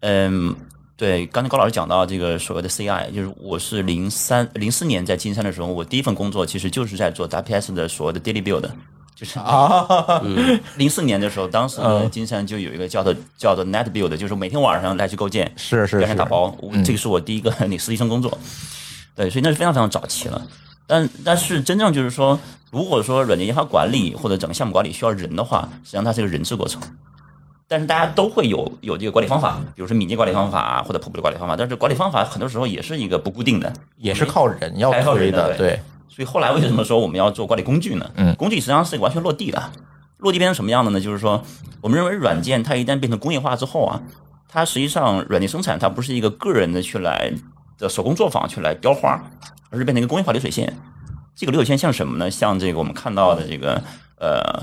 [0.00, 0.54] 嗯，
[0.96, 8.68] 对，刚才高老师讲到这个所谓的 CI，就是我是零三零四年在金山的时候，我第一份工作其实就是在做 WPS 的所谓的 daily build，
[9.14, 9.86] 就是啊，
[10.76, 16.54] 零四年的时候，当时金山就有一个叫做叫做 Net Build，就是每天晚上来去构建，是是是第二天打包。
[16.84, 18.38] 这个是我第一个 那实习生工作，
[19.14, 20.46] 对，所以那是非常非常早期了。
[20.90, 22.36] 但但是真正就是说，
[22.72, 26.82] 如果说软件研发管理或者整个项目管理需要人的话，实际上它是一个人治过程。
[27.68, 38.10] 但是大家都会有有这个管理方法，比如说敏捷管理方法或者瀑布的管理方法，但是管理方法很多时候也是一个不固定的，也是靠人要靠推的，人的对对，所以后来为什么说我们要做管理工具呢？
[38.16, 39.62] 嗯工具实际上是完全落地的。
[40.18, 41.00] 落地变成什么样的呢？
[41.00, 41.40] 就是说，
[41.80, 44.02] 我们认为软件它一旦变成工业化之后啊，
[44.48, 47.32] 它实际上软件生产它不是一个个人的去来
[47.80, 49.20] 的手工作坊去来雕花，
[49.70, 50.72] 而是变成一个工业化流水线。
[51.34, 52.30] 这个流水线像什么呢？
[52.30, 53.82] 像这个我们看到的这个
[54.18, 54.62] 呃，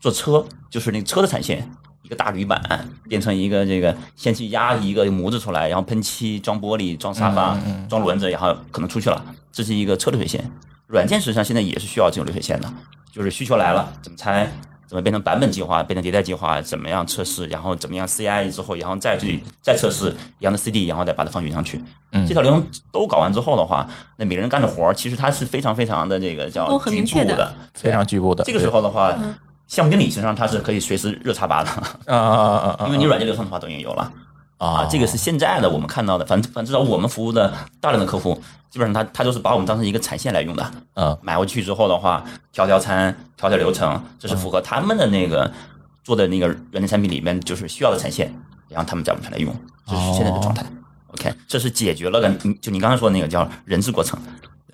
[0.00, 1.70] 做车就是那个车的产线，
[2.02, 7.56] 一个大铝板变成一个这个先去压一个模子出来，然后喷漆、装玻璃、装沙发、
[7.88, 10.50] 装轮子，然后可能出去了，这是一个车流水线。
[10.88, 12.72] 软件实际上现在也是需要这种流水线的，
[13.12, 14.50] 就是需求来了怎么拆，
[14.90, 21.80] 怎么变成版本计划，变成迭代计划，怎么样测试，然后怎么样 CI 之后，然后再去再测试一样的 CD，然后再把它放云上去。
[22.10, 28.42] 嗯这套流程都搞完之后的话，那每个人干的活儿其实它是非常非常的这个叫局部的，非常局部的。
[28.42, 29.16] 这个时候的话，
[29.68, 31.70] 项目经理实际上他是可以随时热插拔的，
[32.06, 34.12] 啊啊啊啊，因为你软件流程的话都已经有了
[34.60, 34.88] 啊啊。
[34.88, 40.70] 这个是现在的我们看到的，反正反正至少我们服务的大量的客户，基本上他他都是把我们当成一个产线来用的。
[40.94, 45.50] 嗯买回去之后的话，调调餐、调调流程，这是符合他们的那个
[46.04, 48.32] 做的那个软件产品里面就是需要的产线，
[48.68, 49.52] 然后他们在我们这来用，
[49.86, 50.64] 这是现在的状态。
[51.08, 54.16] OK，这是解决了个就你刚才说的那个叫人质过程。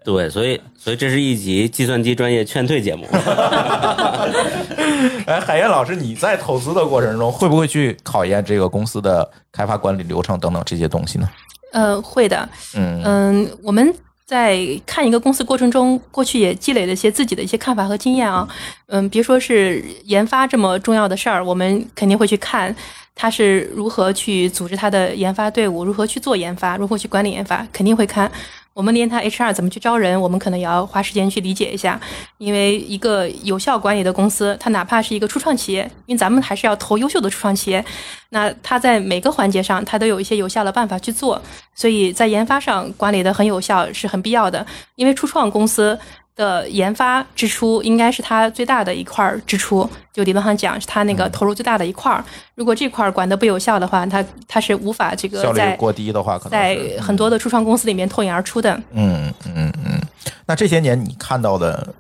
[0.07, 3.05] 对，所以所以这是一集计算机专业劝退节目。
[5.27, 11.29] 哎，海燕老师，你在投资的过程中会不会去考验这个公司的开发管理流程等等这些东西呢？
[11.73, 12.49] 呃，会的。
[12.77, 13.93] 嗯嗯，我们
[14.25, 18.49] 在看一个公司过程中，过去也积累了一些自己的一些看法和经验啊。
[18.87, 22.73] 嗯，别说是研发这么重要的事儿，我们肯定会去看
[23.17, 28.31] 他是如何去组织他的研发队伍，如何去做研发，如何去管理研发，肯定会看。
[28.77, 31.99] 我们连他 HR 怎么去招人，我们可能也要花时间去理解一下。
[32.37, 37.83] 因为一个有效管理的公司，它哪怕是一个初创企业，因为咱们还是要投优秀的初创企业，
[38.29, 41.41] 那它在每个环节上，它都有一些有效的办法去做，
[41.75, 44.67] 所以在研发上管理的很有效是很必要的。
[44.97, 45.99] 因为初创公司
[46.37, 52.23] 的研发支出应该是它最大的一块儿支出，就理论上讲是它那个投入最大的一块儿。
[52.55, 58.79] 如果这块儿管得不有效的话，它它是无法这个效率过低的话，可能在很多的初创公司里面脱颖而出的。
[58.93, 60.01] 嗯嗯嗯。
[60.47, 61.95] 那这些年你看到的，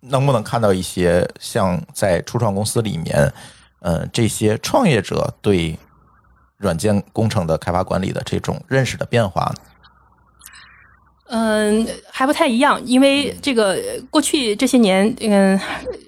[0.00, 3.32] 能不能看到一些像在初创公司里面，
[3.80, 5.76] 嗯，这些创业者对
[6.58, 9.54] 软件工程的开发管理的这种认识的变化呢？
[11.32, 15.58] 嗯，还不太一样，因为这个呃过去这些年，嗯，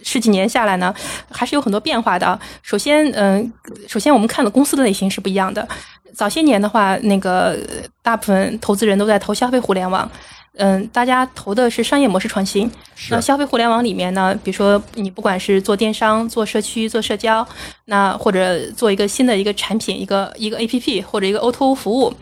[0.03, 0.93] 十几年下来呢，
[1.31, 2.39] 还是有很多变化的啊。
[2.63, 3.53] 首先，嗯，
[3.87, 5.67] 首先我们看的公司的类型是不一样的。
[6.13, 10.11] 早些年的话，那个呃大部分投资人都在投消费互联网，
[10.57, 12.71] 嗯，大家投的是商业模式创新。
[13.09, 17.47] 那消费互联网里面呢，比如说你不管是做电商、做社区、做社交，
[17.87, 22.13] 那或者做一个新的一个产品、一个一个 APP 或者一个 O2O 服务，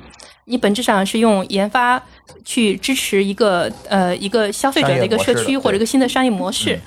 [0.50, 2.02] 你本质上是用研发
[2.44, 6.78] 去支持一个呃一个消费者的一个社区或者一个新的商业模式。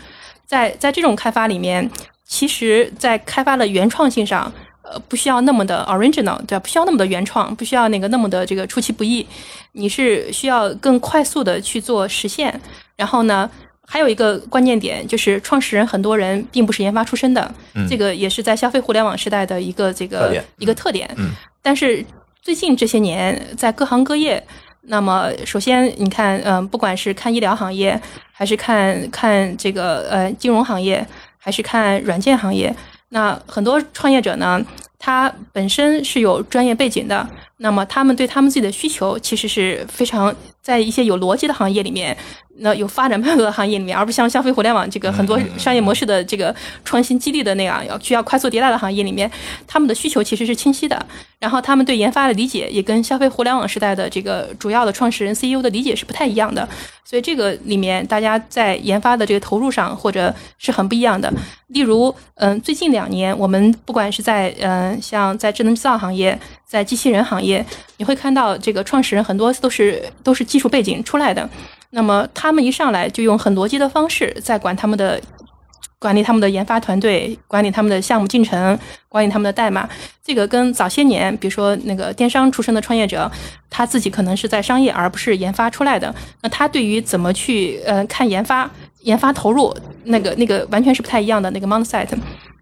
[0.46, 1.90] 在在这种开发里面，
[2.28, 4.52] 其实，在开发的原创性上，
[4.84, 6.60] 呃，不需要那么的 original，对吧？
[6.60, 9.26] 不需要那么的原创，不需要那个那么的这个出其不意，
[9.72, 12.60] 你是需要更快速的去做实现。
[12.98, 13.50] 然后呢，
[13.88, 17.56] 还有一个关键点就是，创始人很多人并不是研发出身的，
[17.90, 21.10] 这个也是在消费互联网时代的一个这个一个特点。
[21.18, 21.32] 嗯
[21.66, 22.06] 但是
[22.44, 24.46] 最近这些年，在各行各业，
[24.82, 27.98] 那么首先你看，嗯、不管是看医疗行业，
[28.34, 32.76] 还是看看这个呃金融行业，还是看软件行业，
[33.10, 34.62] 那很多创业者呢，
[35.00, 37.26] 他本身是有专业背景的，
[37.60, 42.18] 那么他们对他们自己的需求其实是非常在一些有逻辑的行业里面，
[42.60, 49.30] 那有发展脉络的行业里面，而不像消费互联网这个很多商业模式的这个创新激励的那样，要需要快速迭代的行业里面，
[49.68, 51.06] 他们的需求其实是清晰的，
[51.40, 56.66] 然后他们对研发的理解也跟消费互联网时代的这个主要的创始人 CEO 的理解是不太一样的，
[57.04, 61.32] 所以这个里面大家在研发的这个投入上或者是很不一样的。
[61.68, 67.66] 例如，嗯，最近两年我们不管是在嗯像在智能制造行业，在机器人行业，
[67.98, 71.50] 你会看到这个创始人很多都是都是技术背景出来的，
[71.90, 75.20] 那么他们一上来就用很逻辑的方式在管他们的。
[76.04, 79.88] 管理他们的研发团队，管理他们的项目进程，管理他们的代码，
[80.22, 83.32] 这个跟早些年，比如说那个电商出身的创业者，
[83.70, 88.70] 他自己可能是在商业而不是研发出来的，那他对于怎么去呃看研发、
[89.04, 92.10] 研发投入，那个那个完全是不太一样的那个 mindset。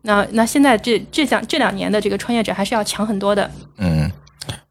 [0.04, 3.50] 那那现在这这两这两年的这个创业者还是要强很多的。
[3.80, 4.11] 嗯，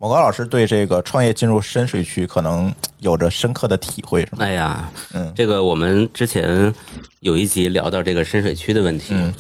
[0.03, 4.39] 某高老师对这个创业进入深水区可能有着深刻的体会，是吗？
[4.39, 6.75] 哎呀，嗯这个我们之前
[7.21, 9.35] 有一集聊到这个深水区的问题，嗯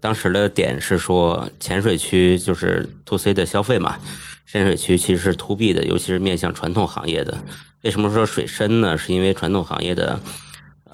[0.00, 3.98] 当时的点是说浅水区就是 to C 的消费嘛，
[4.46, 7.36] 深水区其实是 to B 的，尤其是面向传统行业的。
[7.82, 8.96] 为什么说水深呢？
[8.96, 10.18] 是因为传统行业的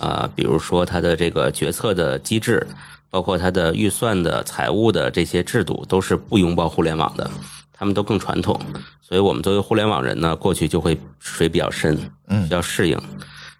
[0.00, 2.66] 啊、比如说它的这个决策的机制，
[3.08, 7.30] 包括它的预算的、财务的这些制度，都是不拥抱互联网的，
[7.72, 8.60] 他们都更传统。
[9.00, 11.98] 所以我们作为互联网人呢，过去就会水比较深，
[12.28, 12.96] 嗯需要适应。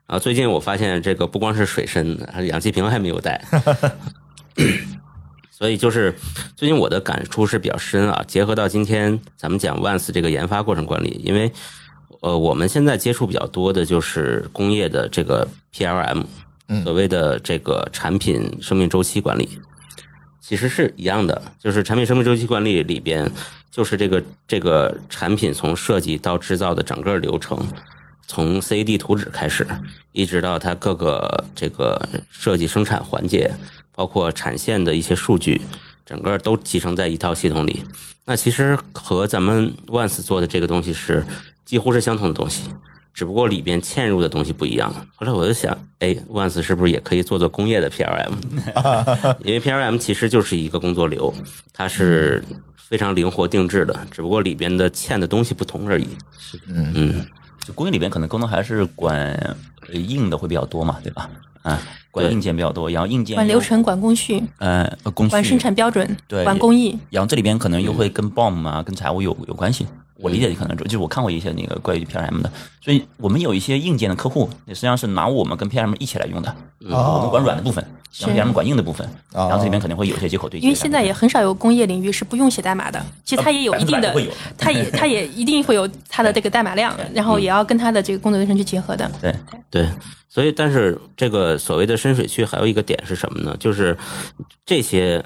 [0.07, 3.43] 然后最近我发现，这个不光是水深，氧气瓶还没有带。
[5.51, 6.13] 所以就是
[6.57, 11.53] 最近我的感触是比较深啊，结合到今天咱们讲 Once 这个研发过程管理，因为
[12.21, 16.25] 呃我们现在接触比较多的就是工业的这个 PLM，
[16.69, 19.49] 嗯所谓的这个产品生命周期管理，
[20.53, 23.27] 其实是一样的，就是产品生命周期管理里边，
[23.71, 27.67] 就是这个这个产品从设计到制造的整个流程，
[28.27, 29.67] 从 CAD 图纸开始，
[30.13, 33.51] 一直到它各个这个设计生产环节，
[33.95, 35.59] 包括产线的一些数据，
[36.05, 37.83] 整个都集成在一套系统里。
[38.27, 41.25] 那其实和咱们 Once 做的这个东西是
[41.65, 42.65] 几乎是相同的东西，
[43.15, 44.93] 只不过里边嵌入的东西不一样。
[45.15, 48.33] 后来我就想，哎，Once 是不是也可以做做工业的 PLM？
[49.45, 51.33] 因为 PLM 其实就是一个工作流，
[51.73, 52.43] 它是
[52.77, 56.09] 非常灵活定制的，只不过里边的嵌的东西不同而已。
[56.69, 57.27] 嗯嗯，
[57.67, 59.17] 就工业里边可能功能还是管
[59.89, 61.31] 呃硬的会比较多嘛，对吧？
[61.63, 65.31] 啊，管硬件比较多，然后硬件管流程、管工序、呃呃工序。
[65.31, 66.45] 管生产标准、对。
[66.45, 66.99] 管工艺。
[67.11, 69.87] 然后这里边可能又会跟 BOM 啊、跟财务有有关系。
[70.19, 76.49] 我理解的可能就是我看过一些那个关于 PLM 的，所以我们有一些硬件的客户，实际上是拿我们跟 PLM 一起来用的。
[76.91, 77.85] 哦我们管软的部分，
[78.21, 79.49] 然后 PLM 管硬的部分，哦。
[79.49, 80.65] 然后这里面肯定会有一些接口对接。
[80.65, 84.15] 因为现在也很少有工业领域是不用写代码的，其实它也有一定的
[84.57, 89.11] 它也 它也一定会有它的这个代码量，然后也要跟它的这个工作流程去结合的。
[89.21, 89.35] 对
[89.71, 89.89] 对，
[90.33, 93.55] 所以但是这个所谓的深水区还有一个点是什么呢？
[93.61, 93.95] 就是
[94.65, 95.23] 这些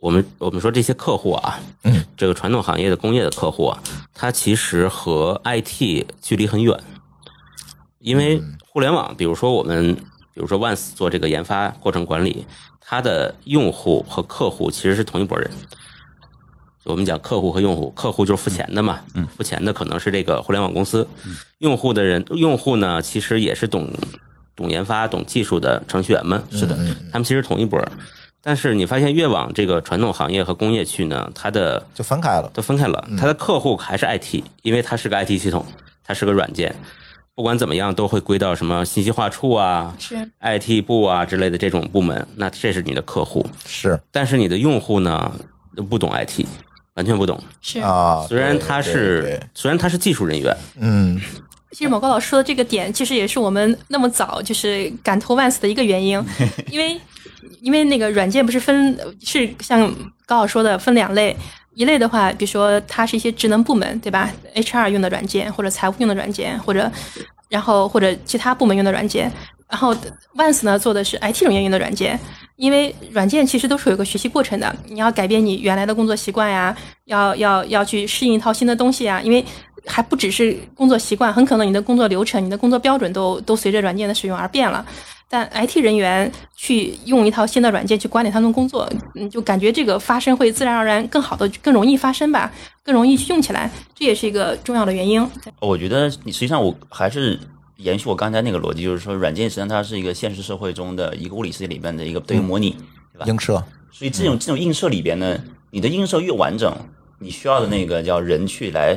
[0.00, 3.82] 我们我们说这些客户啊，嗯，这个传统行业的工业的客户啊，
[4.14, 6.74] 它其实和 IT 距离很远，
[7.98, 9.94] 因为互联网，比如说我们，
[10.32, 12.46] 比如说 Once 做这个研发过程管理，
[12.80, 15.50] 它的用户和客户其实是同一拨人。
[16.84, 21.06] 我们讲客户和用户，客户就是付钱的嘛，嗯，付钱的可能是这个互联网公司，
[21.58, 23.92] 用户的人，用户呢其实也是懂
[24.56, 26.74] 懂研发、懂技术的程序员们，是的，
[27.12, 27.92] 他们其实同一波儿。
[28.40, 32.48] 但是你发现越往这个传统行业和工业去呢，它的就分开了。
[32.54, 33.08] 都分开了。
[33.18, 35.66] 它的客户还是 IT，因为它是个 IT 系统，
[36.04, 36.74] 它是个软件，
[37.34, 43.44] 不管怎么样都会归到什么信息化处啊、是 IT 部啊之类的这种部门，那这是你的客户。
[43.66, 45.32] 是但是你的用户呢
[45.90, 46.46] 不懂 IT，
[46.94, 47.42] 完全不懂。
[47.60, 51.20] 是，啊，虽然对对他是对虽然他是技术人员，嗯
[51.76, 56.18] 其实某高老师说的这个点，其实也是我们那么早就是敢投 Once 的一个原因，
[56.72, 56.98] 因为
[57.60, 61.36] 因为那个软件不是分是像高老师说的分两类，
[61.74, 66.90] 一类的话，比如说它是一些职能部门，对吧？HR 用的软件，或者财务用的软件，或者
[67.50, 69.30] 然后或者其他部门用的软件，
[69.68, 69.94] 然后
[70.34, 72.18] Once 呢做的是 IT 人员用的软件，
[72.56, 76.74] 因为软件其实都是有一个学习过程的，你要改变你原来的工作习惯呀，
[77.04, 79.44] 要要要去适应一套新的东西啊，因为
[79.86, 84.84] 还不只是工作习惯，很可能你的工作流程、你的工作标准都都随着软件的使用而变了。
[85.28, 92.52] 但 IT 人员去用一套新的软件去管理他们工作，嗯，就感觉这个发生会自然而然更好的、更容易发生吧，
[92.84, 95.28] 更容易去用起来，这也是一个重要的原因。
[95.60, 97.36] 我觉得你实际上我还是
[97.78, 102.70] 延续我刚才那个逻辑，就是说软件实际上它是一个现实社会中的一个物理世界里边的一个对应模拟，
[103.12, 103.26] 对吧？
[103.26, 105.36] 映射所以这种这种映射里边呢，
[105.72, 106.72] 你的映射越完整，
[107.18, 108.96] 你需要的那个叫人去来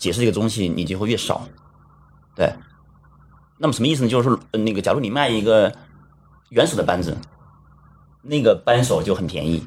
[0.00, 1.46] 解释这个东西，你就会越少。
[2.34, 2.54] 对，
[3.58, 4.08] 那么什么意思呢？
[4.08, 5.72] 就是说，那个假如你卖一个
[6.48, 7.18] 原始的扳子，
[8.22, 9.60] 那个扳手就很便宜；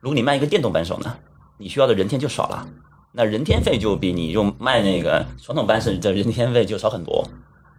[0.00, 1.16] 如果你卖一个电动扳手呢，
[1.58, 2.66] 你需要的人天就少了，
[3.12, 7.28] 那人天费就比你用卖那个传统扳手的人天费就少很多。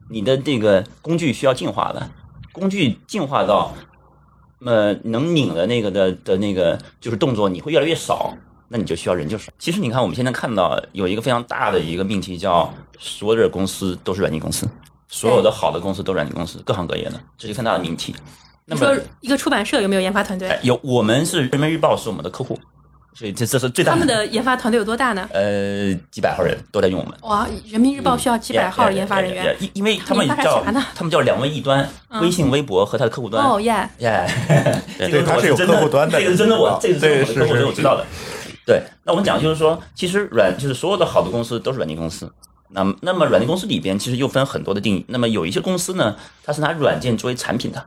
[0.10, 2.10] 你的这个工具需要进化的，
[2.54, 3.74] 工具进化到
[4.60, 8.38] 呃能拧的那个的的那个就是动作，你会越来越少，
[8.74, 9.52] 那你就需要人就少。
[9.60, 14.66] 其实你看，我们现在看到有一个非常大的一个命题，叫所有的公司都是软件公司，
[15.10, 18.16] 所有的好的公司都是软件公司，各行各业的，这是一个大的命题。
[18.64, 20.58] 那么你说一个出版社有没有研发团队哎？
[20.64, 22.58] 有我们是人民日报是我们的客户，
[23.14, 25.28] 所以这这是最大他们的研发团队有多大呢？
[25.34, 27.14] 呃几百号人都在用我们。
[27.24, 31.86] 哇，人民日报需要几百号研发人员因因为他们叫啥呢他们叫两位一端，
[32.22, 33.44] 微信、微博和他的客户端。
[33.44, 33.90] 哦耶！
[33.98, 34.26] 耶，
[34.98, 38.06] 这对个它是有客户端的这个是真的我啊，这个是我的客户，对是是这我知道的。
[38.72, 42.32] 对，那我们讲就是说，其实软就是所有的好的公司都是软件公司。
[42.70, 45.04] 那么那么软件公司里边其实又分很多的定义。
[45.10, 47.86] 那么有一些公司呢，它是拿软件作为产品的，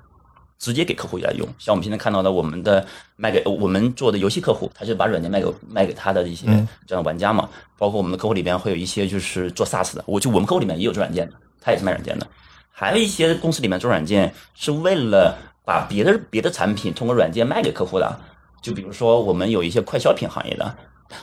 [0.59, 1.49] 直接给客户来用。
[1.59, 7.49] 像我们现在看到的，我们的卖给我们做的游戏客户，他就把软件卖给卖给他的一些嗯这样的玩家嘛。
[7.79, 11.33] 包括我们的客户里边会有一些就是做 SaaS 的，我就我们客户里面也有做软件的，
[11.63, 12.27] 他也是卖软件的。
[12.71, 18.21] 还有一些公司里面做软件是为了把别的别的产品通过软件卖给客户的。
[18.65, 20.75] 就比如说，我们有一些快消品行业的，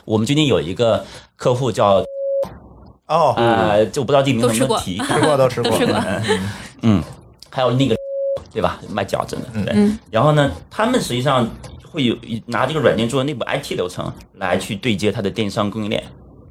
[0.04, 1.96] 我们最近有一个客户叫
[3.08, 6.00] 哦，呃，就不知道地名字能不能提， 吃过都吃过，都吃过
[6.82, 7.02] 嗯，
[7.50, 7.96] 还有那个
[8.52, 9.72] 对吧，卖饺子的，对。
[9.74, 9.98] 嗯。
[10.08, 11.50] 然后呢，他们实际上
[11.90, 12.16] 会有
[12.46, 16.00] 拿这个软件做内部 IT 流程来去对接它的电商供应链，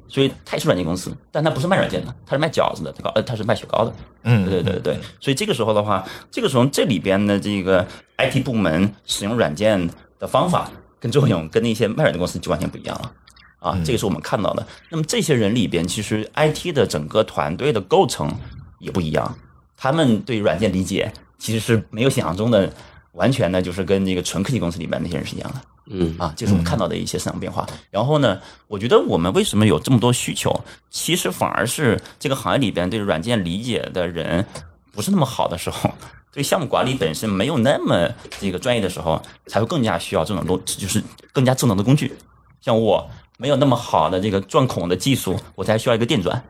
[0.08, 4.98] 所以它也是软件公司，但它不是卖软件的，它是卖饺子的，这个呃，它是卖雪糕的，嗯，对对对对。
[5.20, 7.86] 所以这个时候的话，这个时候这里边的这个
[8.18, 9.88] IT 部门使用软件
[10.18, 10.70] 的方法
[11.02, 13.12] 跟作用，跟那些卖软件公司就完全不一样了。
[13.58, 14.64] 啊，这个是我们看到的。
[14.88, 18.32] 那么这些人里边，其实 IT 的整个团队的构成
[18.78, 19.36] 也不一样，
[19.76, 22.72] 他们对软件理解其实是没有想象中的
[23.14, 25.60] 完全的，就是跟那个纯科技公司里面那些人是一样的。
[25.86, 27.66] 嗯啊，这是我们看到的一些市场变化。
[27.90, 34.46] 然后呢，我觉得我们为什么有这么多需求，其实反而是这个行业里边对软件理解的人
[34.92, 35.90] 不是那么好的时候，
[36.32, 38.08] 对项目管理本身没有那么
[38.40, 41.02] 这个专业的时候，才会更加需要这种东，就是
[41.32, 42.12] 更加智能的工具。
[42.60, 43.08] 像我
[43.38, 46.42] 没有那么好的这个钻孔的技术，我才需要一个电钻。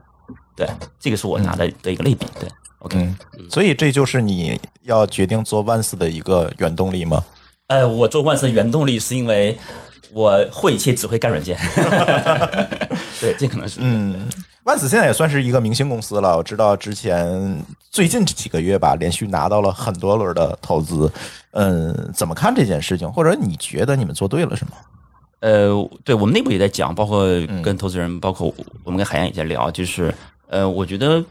[0.54, 0.68] 对，
[1.00, 2.26] 这个是我拿的的一个类比。
[2.38, 2.48] 对
[2.80, 2.98] ，OK。
[2.98, 3.16] 嗯，
[3.50, 7.24] 所以这就是你要决定做万斯的一个原动力吗？
[7.68, 9.58] 呃，我做万斯原动力是因为
[10.12, 11.58] 我会且只会干软件。
[13.18, 14.28] 对，这可能是嗯，
[14.64, 16.36] 万子现在也算是一个明星公司了。
[16.36, 17.60] 我知道之前
[17.90, 21.10] 最近这几个月吧，连续拿到了很多轮的投资。
[21.50, 23.10] 嗯，怎么看这件事情？
[23.12, 24.72] 或者你觉得你们做对了什么？
[25.40, 27.26] 呃，对我们内部也在讲，包括
[27.62, 28.54] 跟投资人，包括
[28.84, 30.14] 我们跟海洋也在聊，就是
[30.48, 31.22] 呃，我觉得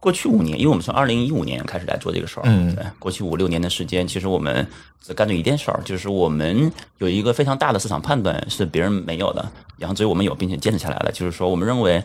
[0.00, 4.66] 过去五年，因为我们从二零一五年开始来做这个事儿，嗯，过去五六年的时间，其实我们
[5.00, 12.02] 只干对一件事儿，就是我们有一个非常大的市场判断是别人没有的，然后所以我们有，并且坚持下来了，就是说我们认为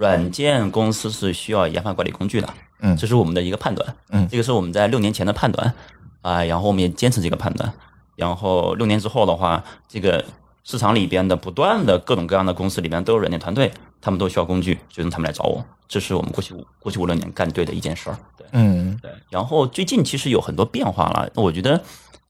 [0.00, 2.48] 软件公司是需要研发管理工具的，
[2.80, 4.26] 嗯这是我们的一个判断，嗯。
[4.30, 5.74] 这个是我们在六年前的判断
[6.22, 7.70] 啊、然后我们也坚持这个判断，
[8.16, 10.24] 然后六年之后的话，这个
[10.64, 13.70] 市场里边的不断的各种各样的公司里边都有软件团队，
[14.00, 18.16] 他们都需要工具，最终他们来找我，这是我们过去五过去五六年干对的一件事儿。
[18.38, 18.98] 对嗯。
[19.02, 21.78] 对，然后最近其实有很多变化了，我觉得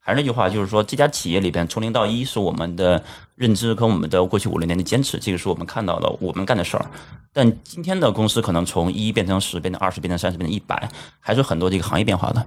[0.01, 3.05] 还是那句话，就是说这家企业里边从零到一是我们的
[3.41, 6.85] 认知跟我们的过去五六年的坚持，这个是我们看到的我们干的事儿。
[7.33, 10.87] 但今天的公司可能从一变成十，变成二十，变成三十，变成一百，
[11.21, 12.47] 还是很多这个行业变化的。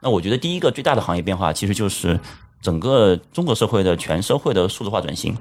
[0.00, 2.18] 那我觉得第一个最大的行业变化，其实就是
[2.60, 5.36] 整个中国社会的全社会的数字化转型，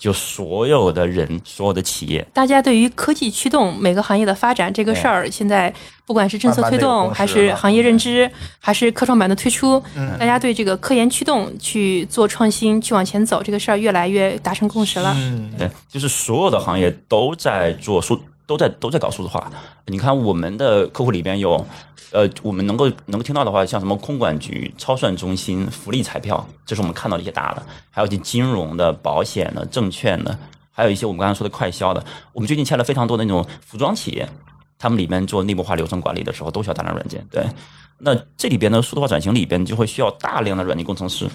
[0.00, 5.70] 就所有的人、所有的企业，大家对于科技驱动每个行业的发展这个事儿，现在
[6.06, 8.28] 不管是政策推动，还是行业认知，
[8.58, 10.16] 还是科创板的推出，嗯。
[10.18, 15.12] 大家对这个科研驱动去做创新、去往前走这个事儿，越来越达成共识了。
[15.18, 15.52] 嗯。
[15.58, 18.18] 对，就是所有的行业都在做数，
[18.50, 19.48] 都在都在搞数字化。
[19.86, 21.64] 你看我们的客户里边有，
[22.10, 30.36] 呃，我们能够能够听到的话，像什么空管局、超算中心、福利彩票，这是我们看到的一些大的，还有一些金融的、保险的、证券的，
[30.72, 32.04] 还有一些我们刚才说的快销的。
[32.32, 34.28] 我们最近签了非常多的那种服装企业，
[34.80, 37.24] 他们里面做内部化流程管理的时候，都需要大量软件。
[37.30, 37.46] 对，
[37.98, 41.28] 那这里边的数字化转型里边就会需要大量的软件工程师。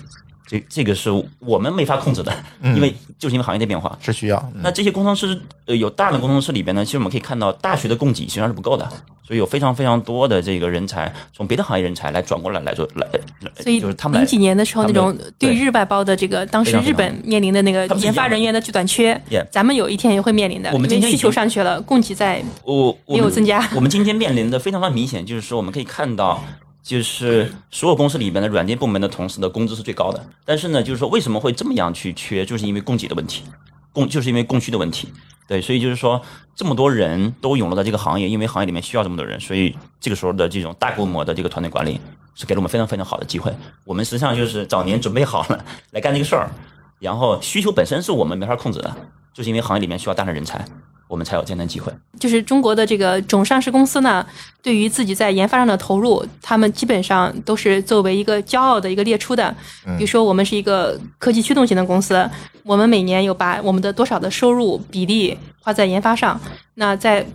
[0.48, 2.32] 这这个是我们没法控制的，
[2.62, 4.38] 因为就是因为行业的变化，是需要。
[4.54, 4.62] 嗯。
[4.64, 8.88] 那这些工程师，呃，有大量工程师里边呢，其实我们可以看到，大学的供给实际上是不够的，
[9.26, 13.08] 所以有非常非常多的这个人才从别的行业人才来转过来来做来，
[13.42, 19.20] 来所以就是他们零几年的时候，那种对日外包的这个，当时日本面临的那个研发人员的巨短缺
[19.50, 26.44] 咱们有一天也会面临的，我们因为需求上去了，供给在我我有增加我们今天面临的非常非常明显，就是说我们可以看到，
[26.86, 33.44] 就是所有公司里面的软件部门的同事的工资是最高的，但是呢，就是说为什么会这么样去缺，就是因为供给的问题，
[33.92, 35.12] 供就是因为供需的问题。
[35.48, 36.22] 对，所以就是说，
[36.56, 42.00] 这么多人都涌入到这个行业，因为行业里面需要这么多人，所以这个时候的这种大规模的这个团队管理
[42.36, 43.52] 是给了我们非常非常好的机会。
[43.84, 46.52] 我们实际上就是早年准备好了来干这个事儿，
[47.00, 48.96] 然后需求本身是我们没法控制的，
[49.34, 50.64] 就是因为行业里面需要大量人才，
[51.08, 51.92] 我们才有竞争机会。
[52.20, 54.26] 就是中国的这个总上市公司呢，
[54.64, 59.56] 对于自己在研发上的投入，他们基本上都是作为一个骄傲的一个列出的。
[59.98, 62.30] 比如说，我们是一个科技驱动型的公司，
[62.64, 66.40] 我们每年有把我们的多少的收入比例花在研发上。
[66.76, 67.26] 那在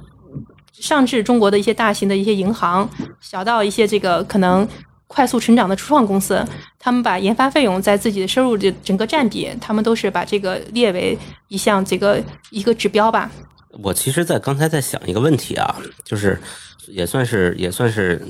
[0.73, 2.89] 上至中国的一些大型的一些银行，
[3.21, 4.67] 小到一些这个可能
[5.07, 6.43] 快速成长的初创公司，
[6.79, 11.17] 他们把研发费用在自己的收入的整个占比，他们都是把这个列为
[11.49, 13.31] 一项这个一个指标吧。
[13.83, 16.39] 我其实，在刚才在想一个问题啊，就是
[16.89, 18.21] 也算是也算是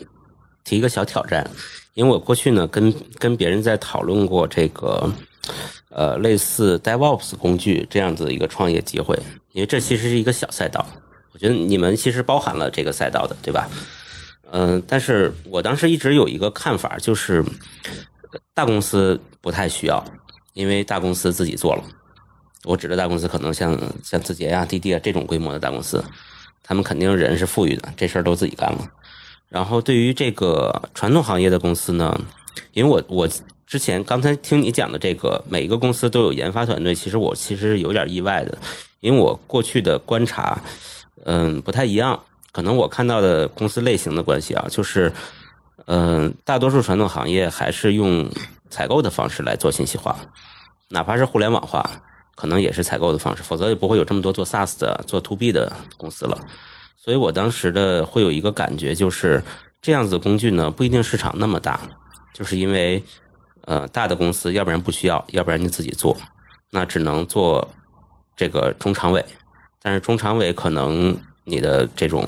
[0.65, 1.49] 提一个小挑战，
[1.95, 5.11] 因为我过去呢跟跟别人在讨论过这个
[5.89, 9.19] 呃类似 DevOps 工具这样子一个创业机会，
[9.53, 10.87] 因为这其实是一个小赛道，
[11.33, 13.69] 我觉得你们其实包含了这个赛道的，对吧？
[14.53, 17.45] 嗯、但是我当时一直有一个看法，就是
[18.53, 20.05] 大公司不太需要，
[20.55, 21.85] 因为大公司自己做了。
[22.65, 26.05] 我指的大公司可能像像字节呀、滴滴啊这种规模的大公司，
[26.63, 28.91] 他们肯定人是富裕的，这事儿都自己干了。
[29.49, 32.21] 然后对于这个传统行业的公司呢，
[32.73, 33.29] 因为我我
[33.67, 38.59] 之前刚才听你讲的这个，每一个公司都有研发团队，其实我其实是有点意外的，
[39.01, 40.61] 因为我过去的观察，
[41.25, 42.21] 嗯，不太一样。
[42.53, 45.13] 可能我看到的公司类型的关系啊，就是，
[45.87, 48.29] 嗯，大多数传统行业还是用
[48.69, 50.19] 采购的方式来做信息化，
[50.89, 51.89] 哪怕是互联网化，
[52.35, 56.39] 可能也是采购的方式，否则也不会有这么多做 SaaS 的、做 To B 的公司了。
[56.97, 59.43] 所以我当时的会有一个感觉，就是
[59.81, 61.81] 这样子的工具呢，不一定市场那么大，
[62.35, 63.03] 就是因为
[63.63, 66.17] 呃大的公司要不然不需要，要不然你自己做，
[66.71, 67.67] 那只能做
[68.37, 69.25] 这个中长尾，
[69.81, 72.23] 但是中长尾可能你的这种，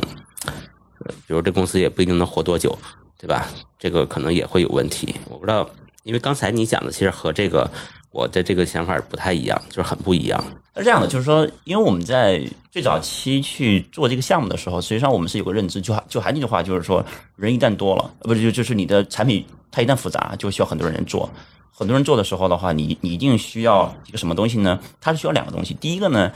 [1.04, 2.78] 呃比如这公司也不一定能活多久，
[3.18, 3.48] 对吧？
[3.78, 5.14] 这个可能也会有问题。
[5.28, 5.68] 我不知道，
[6.04, 7.70] 因为刚才你讲的其实和这个
[8.12, 10.42] 我的这个想法不太一样，就是很不一样。
[10.76, 17.04] 是这样的，就是说，因为我们在最早期去做这个项目的时候，实际上我们是有个认知，就还就还那句话，就是说，
[17.36, 21.28] 人一旦多了，不是就就是你的产品它一旦复杂，就需要很多人做。
[21.74, 24.78] 很多人做的时候的话，你你一定需要一个什么东西呢？
[25.00, 25.74] 它是需要两个东西。
[25.74, 26.30] 第一个呢，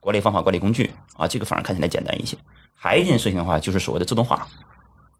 [0.00, 2.36] 管理方法、管理工具啊，这个反而看起来简单一些。
[2.74, 4.46] 还有一件事情的话，就是所谓的自动化。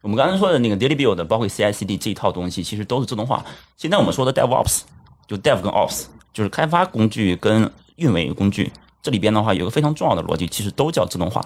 [0.03, 3.45] 我们刚才说的那个 daily build，包括 CI/CD 这一套东西，其实都是自动化。
[3.77, 4.83] 现在我们说的 DevOps，
[5.27, 8.73] 就 Dev 跟 Ops，就是开发工具跟运维工具。
[9.03, 11.41] 这里边的话有个非常重要的逻辑，其实都叫自动化。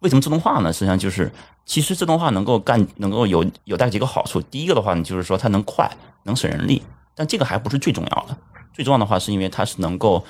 [0.00, 0.72] 为什么自动化呢？
[0.72, 1.30] 实际上就是，
[1.66, 4.40] 其实自动化能够干，能够有有带几个好处。
[4.40, 5.90] 第一个的话呢，就是说它能快，
[6.22, 6.82] 能省人力，
[7.14, 8.36] 但这个还不是最重要的。
[8.72, 10.24] 最重要的话是因为它是能够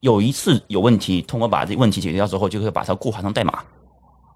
[0.00, 3.60] 有一次有问题，通过把这问题解决掉之后，就可以把它固化成代码。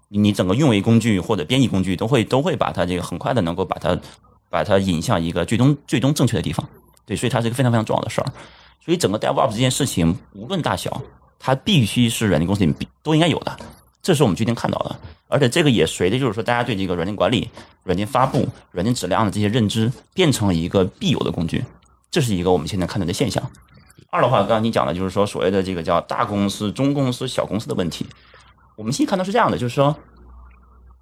[0.07, 3.95] 你你整个运维工具或者编译工具都会都会把它这个很快的能够把它
[4.49, 6.67] 把它引向一个最终最终正确的地方。
[7.09, 8.31] 对，所以它是一个非常非常重要的事儿。
[8.85, 11.01] 所以整个 DevOps 这件事情，无论大小，
[11.39, 13.57] 它必须是软件公司里面都应该有的。
[14.03, 14.95] 这是我们最近看到的，
[15.27, 17.49] 而且这个也随着就是说大家对这个软件管理、
[17.81, 21.65] 软件发布、软件质量的这些认知，变成了一个必有的工具。
[22.11, 23.43] 这是一个我们现在看到的现象。
[24.11, 28.05] 二的话，刚刚你讲的就是说所谓的这个叫大公司、中公司、小公司的问题。
[28.75, 29.95] 我们现在看到是这样的，就是说，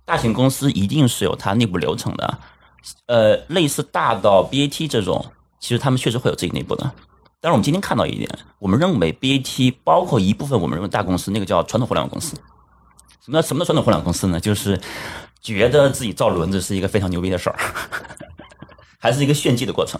[0.03, 2.39] 大型公司一定是有它内部流程的，
[3.05, 5.23] 呃，类似大到 BAT 这种，
[5.59, 6.91] 其实他们确实会有自己内部的。
[7.39, 8.29] 但是我们今天看到一点，
[8.59, 12.35] 我们认为 BAT 包括一部分我们认为大公司，那个叫传统互联网公司。
[13.23, 14.39] 什么什么叫传统互联网公司呢？
[14.39, 14.79] 就是
[15.41, 17.59] 觉得自己造轮子是一个非常牛逼的事儿，
[18.97, 19.99] 还是一个炫技的过程。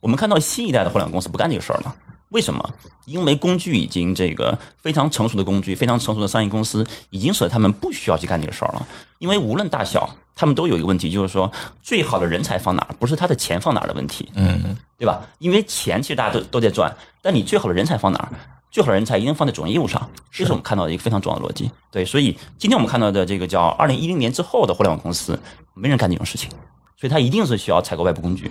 [0.00, 1.94] 我们看到新一代的互联网公司不干这个事儿了。
[2.30, 2.74] 为什么？
[3.04, 8.86] 因为工具已经这个非常成熟的工具，非常成熟的商业公司，已经使得他们不需要去干这个事儿了。
[9.18, 11.50] 因为无论大小，他们都有一个问题，就是说
[11.82, 15.22] 最好的人才放哪儿，不是他的钱放哪儿的问题，嗯，对吧？
[15.38, 18.28] 因为钱其实大家都都在赚，但你最好的人才放哪儿？
[18.70, 21.70] 最好的人才一定放在主营业务上，这是我们看到的一个非常重要的逻辑。
[21.90, 25.38] 对，所以今天我们看到的这个叫二零一零年之后的互联网公司，
[25.74, 26.48] 没人干这种事情，
[26.96, 28.50] 所以他一定是需要采购外部工具。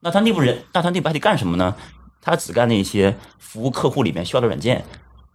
[0.00, 1.74] 那他内部人，那它内部还得干什么呢？
[2.20, 4.84] 他只干那些服务客户里面需要的软件，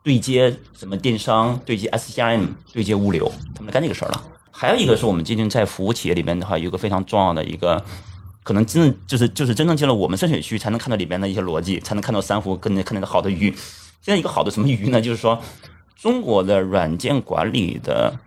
[0.04, 4.24] 对接什么电商、对接 SCRM、对接物流，他们干这个事儿了。
[4.60, 7.86] 还有一个是我们今天在服务企业里面的话，有一个非常重要的一个，
[8.42, 13.52] 可能真正就是就是真正进了我们深水区，才能看到里面的一些逻辑，才能看到珊瑚跟看到的好的鱼。
[14.02, 15.00] 现在一个好的什么鱼呢？
[15.00, 15.40] 就是说
[15.96, 18.18] 中国的软件管理的，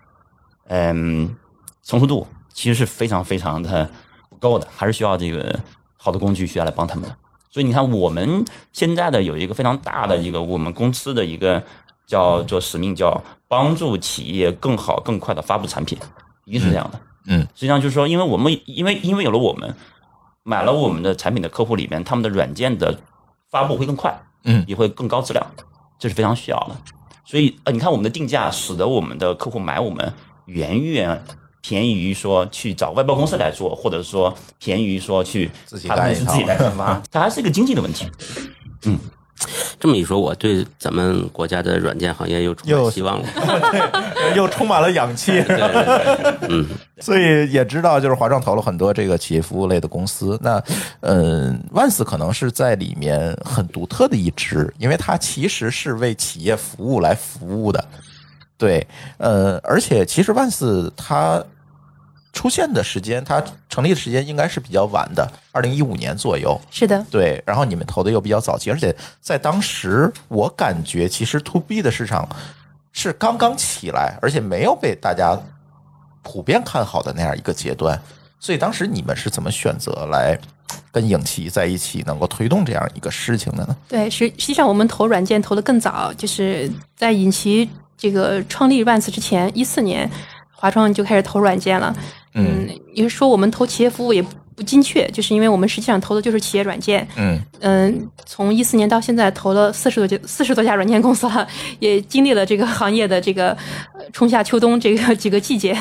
[0.68, 1.35] 嗯，
[1.83, 3.91] 成熟度其实是非常非常的
[4.28, 5.59] 不够的，还是需要这个
[5.97, 7.16] 好的工具需要来帮他们的。
[7.51, 11.61] 所以你看，我们现在的有一个非常大的一个我们公司的一个
[12.07, 15.99] 叫做使命，叫帮助企业更好、更快的发布产品，
[16.51, 17.01] 一定是这样的。
[17.27, 19.73] 嗯，实际上就是说，因为我们因为因为有了我们
[20.43, 22.99] 买了我们的产品的客户里面，他们的软件的
[23.51, 25.47] 发布会更快，嗯也会更高质量，
[25.99, 26.77] 这是非常需要的。
[27.25, 30.13] 所以呃，你看我们的定价，使得我们的客户买我们
[30.47, 31.23] 远远
[31.61, 38.11] 便宜于说去找外包公司来做，或者说便宜于说去自己他们干一套是自己来开发， 它还是一个经济的问题。
[39.81, 43.28] 这么一说，我对咱们国家的软件行业又充又满希望了。
[44.37, 45.33] 又充满了氧气。
[45.33, 46.66] 对对对，嗯，
[47.01, 50.39] 所以也知道，就是华创投了很多这个企业服务类的公司。
[50.43, 50.62] 那，
[51.01, 57.83] 嗯，万斯可能是在里面很独特的一支，因为它其实是为企业服务来服务的。
[58.59, 61.43] 对，呃，而且其实万斯它
[62.33, 66.59] 出现的时间，它成立的时间应该是比较晚的，二零一五年左右。
[66.70, 72.28] 是的，对，然后你们投的又比较早期，而且在当时，我感觉其实 to B 的市场
[72.93, 75.39] 是刚刚起来，而且没有被大家
[76.22, 78.01] 普遍看好的那样一个阶段。
[78.39, 80.39] 所以当时你们是怎么选择来
[80.91, 83.76] 跟影奇在一起，能够推动这样一个事情的呢？
[83.89, 87.68] 对，实实际上我们投软件投的更早，就是在影奇
[87.99, 90.11] 这个创立 Vans 之前，一四年
[90.53, 91.95] 华创就开始投软件了。
[92.35, 94.22] 嗯，也就是说我们投企业服务也
[94.55, 97.07] 不精确，就是因为我们实际上投的就是企业软件。
[97.16, 101.47] 嗯嗯，从一四年到现在投了四十多家四十多家软件公司了，
[101.81, 103.51] 也经历了这个行业的这个
[103.95, 105.76] 呃春夏秋冬这个 几个季节。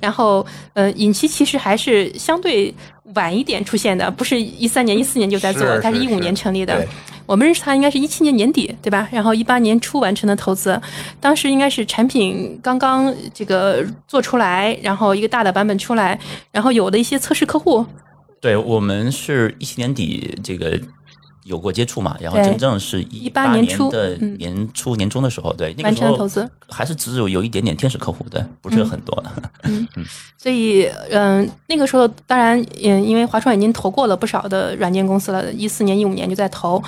[0.00, 2.72] 然后，呃，影期其实还是相对
[3.14, 6.86] 晚一点出现的，不是一三年、一四年就在做，它是一五年成立的。
[7.26, 9.08] 我们认识它应该是一七年年底，对吧？
[9.12, 10.80] 然后一八年初完成的投资，
[11.20, 16.18] 当时应该是产品刚刚这个做出来，然后一个大的版本出来，
[16.50, 17.86] 然后有的一些测试客户，
[18.40, 20.76] 对我们是一七年底这个
[21.50, 26.48] 有过接触嘛，然后真正是一18年初的嗯年初年中的时候，对那个完时候成了投资。
[26.68, 29.30] 还是只有有一点点天使客户，对，不是很多的。
[30.38, 36.80] 所以，嗯，那个时候当然，嗯，因为华创已经投过了不少的软件公司了，一四年、一五年就在投。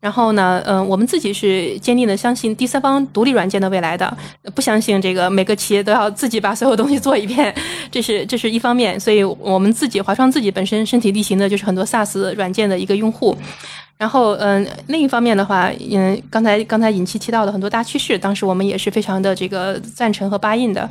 [0.00, 4.16] 然后呢，嗯，我们自己是坚定的相信第三方独立软件的未来的，
[4.54, 7.52] 不相信这个每个企业都要自己把所有东西做一遍，
[7.90, 8.98] 这是这是一方面。
[8.98, 13.36] 所以我们自己华创自己本身身体力行的就是很多 SaaS 软件的一个用户。
[13.98, 20.88] 然后，嗯，另一方面的话，嗯，刚才刚才尹奇提到的很多大趋势，当时我们也是非常的这个赞成和答应的。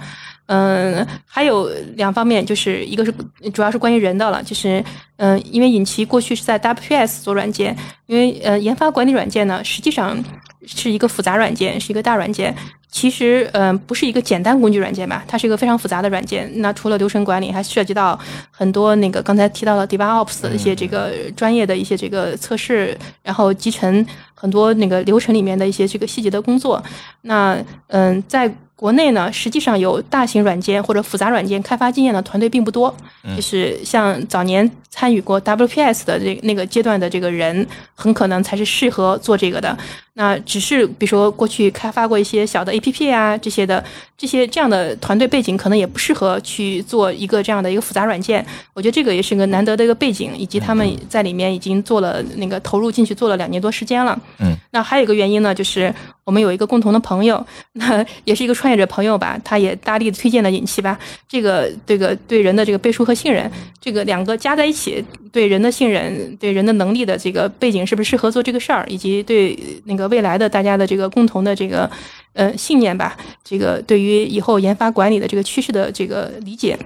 [0.47, 3.13] 嗯，还有两方面，就是一个是
[3.53, 4.83] 主要是关于人的了，就是
[5.15, 7.75] 嗯，因为尹奇过去是在 WPS 做软件，
[8.07, 10.21] 因为呃研发管理软件呢，实际上
[10.65, 12.53] 是一个复杂软件，是一个大软件。
[12.89, 16.49] 其实，嗯、不是一个简单工具软件吧，它是一个非常复杂的软件。
[16.55, 18.17] 那除了流程管理，还涉及到
[18.49, 26.81] 很多那个刚才提到了 DevOps 的一些这个专业的一些这个测试，然后集成很多那个流程里面的一些这个细节的工作。
[27.23, 27.57] 那
[27.87, 32.95] 嗯，在国内呢，实际上有大型软件或者复杂软件开发经验的团队并不多，
[33.35, 39.75] 就是像早年参与过 WPS 的这那个阶段的这个人，很可能才是适合做这个的。
[40.13, 43.83] 那只是比如说过去开发过一些小的 APP 啊这些的，
[44.17, 48.45] 这些这样的团队背景可能也不适合去做一个这样的一个复杂软件。
[48.73, 54.19] 我觉得这个也是个难得的一个背景，以及他们在里面已经做了那个投入进去做了两年多时间了。
[54.39, 60.97] 嗯，那还有一个原因呢，就是我们有一个共同的朋友， 那也是一个创业者朋友吧，他也大力的推荐了引气吧。
[61.27, 63.49] 这个这个对人的这个背书和信任，
[63.79, 71.89] 这个两个加在一起，对人的信任，对人的能力的这个背景是不是适合做这个事儿，以及对那个未来的大家的这个共同的这个
[72.37, 76.77] 呃信念吧，这个对于以后研发管理的这个趋势的这个理解。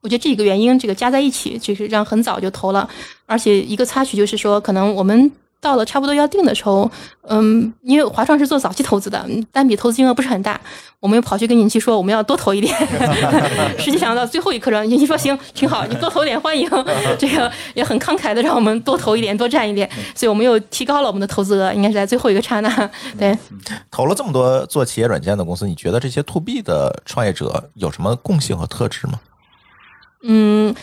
[0.00, 2.88] 我觉得这几个原因，这个加在一起，就是让很早就投了，
[3.26, 5.32] 而且一个插曲就是说，可能我们
[5.64, 6.88] 到了差不多要定的时候，
[7.22, 10.60] 嗯，因为华创是做早期投资的，单笔投资金额不是很大，
[11.00, 12.76] 我们又跑去跟尹奇说我们要多投一点，
[13.80, 16.68] 实际上到最后一刻钟，尹奇说行，挺好，你多投点欢迎，
[17.18, 23.34] 这个也很慷慨的让我们多投一点，多占一点，所以我们又提高了我们的投资额，应该是在最后一个刹那，对。
[23.90, 29.14] 投了这么多做企业软件的公司，你觉得这些 to B 的创业者有什么共性和特质吗？
[30.26, 30.74] 嗯，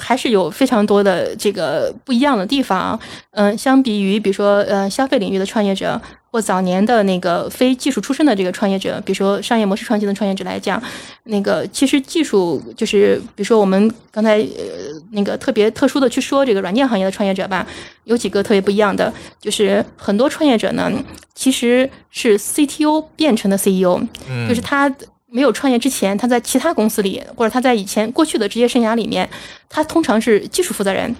[0.00, 2.98] 还是有非常多的这个不一样的地方。
[3.32, 10.82] 嗯、相比于比如说呃消费领域的创业者，或早年的那个非技术出身的这个创业者，比如说商业模式创新的创业者来讲，
[11.24, 17.66] 那个其实技术就是比如说我们刚才呃那个特别特殊的去说这个软件行业的创业者吧，
[18.04, 20.90] 有几个特别不一样的，就是很多创业者呢
[21.34, 24.00] 其实是 CTO 变成的 CEO，、
[24.48, 24.92] 就是他。
[25.32, 29.28] 没有创业之前，他在其他公司里，或者他在以前过去的职业生涯里面，
[29.68, 31.14] 他通常是技术负责人。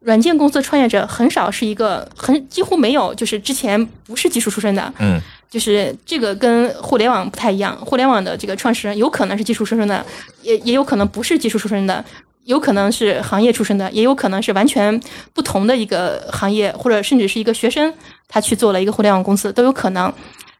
[0.00, 7.76] 软件公司创业者很少是一个很几乎没有，就是之前不是技术出身的，嗯，就是这个跟互联网不太一样。
[7.84, 10.04] 互联网的这个创始人有可能是技术出身的，
[10.42, 12.04] 也也有可能不是技术出身的，
[12.44, 15.00] 有可能是行业出身的，也有可能是完全
[15.32, 17.92] 不同的一个行业，或者甚至是一个学生，
[18.28, 20.12] 他去做了一个互联网公司都有可能。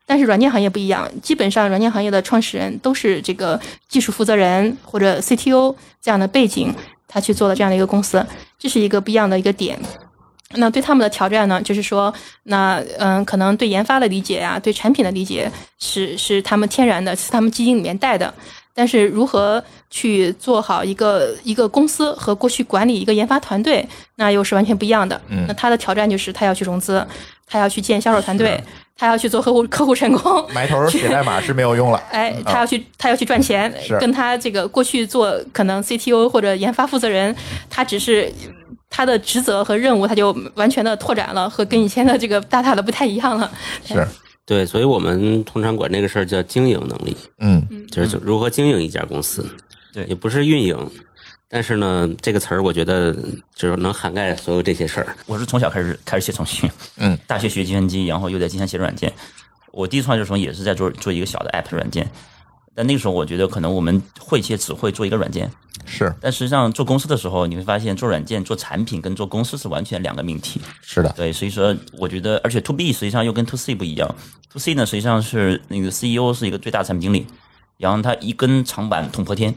[0.07, 6.72] 但是软件行业不一样，基本上软件行业的创始人都是这个技术负责人或者 CTO 这样的背景，
[7.09, 8.24] 他去做了这样的一个公司，
[8.59, 9.78] 这是一个不一样的一个点。
[10.54, 15.50] 那对他们的挑战呢，就是说，那嗯，可能对研发的理解啊，对产品的理解
[15.80, 18.32] 是是他们天然的，是他们基因里面带的。
[18.72, 25.20] 但是如何去做好一个一个公司和过去管理一个研发团队，那又是完全不一样的。
[25.28, 27.04] 嗯那他的挑战就是他要去融资，
[27.46, 28.62] 他要去建销售团队，
[28.97, 32.03] 他要去做客户客户成功，埋头写代码是没有用了。
[32.11, 33.72] 哎，他要去，他要去赚钱。
[33.80, 37.34] 是，跟他这个过去做可能 CTO 或者研发负责人，
[37.68, 38.32] 他只是
[38.88, 43.51] 他的职责和任务，他就完全的拓展了，和跟以前的这个大大的不太一样了。
[43.84, 44.09] 是，
[44.47, 47.62] 对，所以我们通常管这个事儿叫经营能力，嗯。
[47.90, 49.47] 就是如何经营一家公司。
[49.92, 50.05] 对。
[50.05, 50.90] 也不是运营，
[51.49, 53.14] 但是呢，这个词儿我觉得
[53.55, 55.16] 就是能涵盖所有这些事儿。
[55.26, 59.12] 我是从小开始开始写程序，嗯，大学学计算机，然后又在金山写软件。
[59.70, 62.11] 我第一次创业的时候也是在做做一个小的 app 软件，
[62.74, 65.49] 但那个时候我觉得可能我们会些只会做一个软件，
[65.84, 70.61] 是但实际上做公司的时候，你会发现做软件、做产品跟做公司是完全两个命题。
[70.82, 74.12] 是的，对，所以说我觉得，而且 to B 实际上又跟 to C 不一样。
[74.51, 77.26] to C 呢，实际上是那个 CEO 是一个最大产品经理，
[77.76, 79.55] 然后他一根长板捅破天，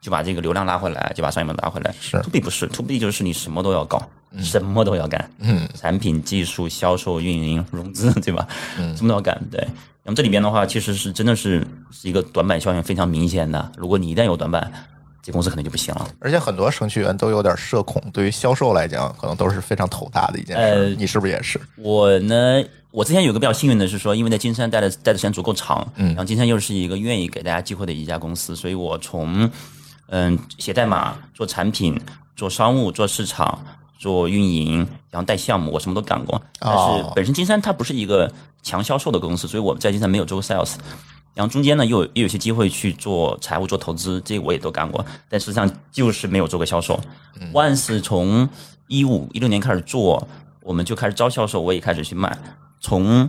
[0.00, 1.94] 就把这个流量拉回来，就把商业门拉回来。
[2.00, 4.02] 是 to B 不是 to B 就是你什么都要搞，
[4.40, 8.46] 什么都要干，嗯，产品、技术、销售、运营、 融资，对吧？
[8.78, 9.40] 嗯什么都要干。
[9.50, 9.66] 对，
[10.04, 13.72] 那么这里边的话，其实是真的是是一个短板效应非常明显的。
[13.76, 14.72] 如果你一旦有短板，
[15.20, 16.08] 这公司可能就不行了。
[16.20, 20.74] 而且很多程序员都有点社恐，对于销售来讲，可能都是非常头大的一件事儿。
[20.74, 21.60] 呃你是不是也是？
[21.76, 29.50] 我呢，我之前有个比较幸运的是说，因为在金山待的待的时间足够长，嗯然后金山又是一个愿意给大家机会的一家公司，所以我从
[30.08, 31.98] 嗯写代码、做产品、
[32.36, 33.64] 做商务、做市场、
[33.98, 34.78] 做运营，
[35.10, 36.40] 然后带项目，我什么都干过。
[36.58, 38.32] 但是哦本身金山它不是一个
[38.62, 40.74] 强销售的公司，所以我在金山没有做过 sales。
[41.34, 46.98] 然后中间呢，又有又有些机会去做财务、做投资，这个我也都干过，但实际上就是没有做过销售。
[47.52, 48.48] 万是从
[48.88, 50.26] 一五一六年开始做，
[50.62, 52.36] 我们就开始招销售，我也开始去卖，
[52.80, 53.28] 从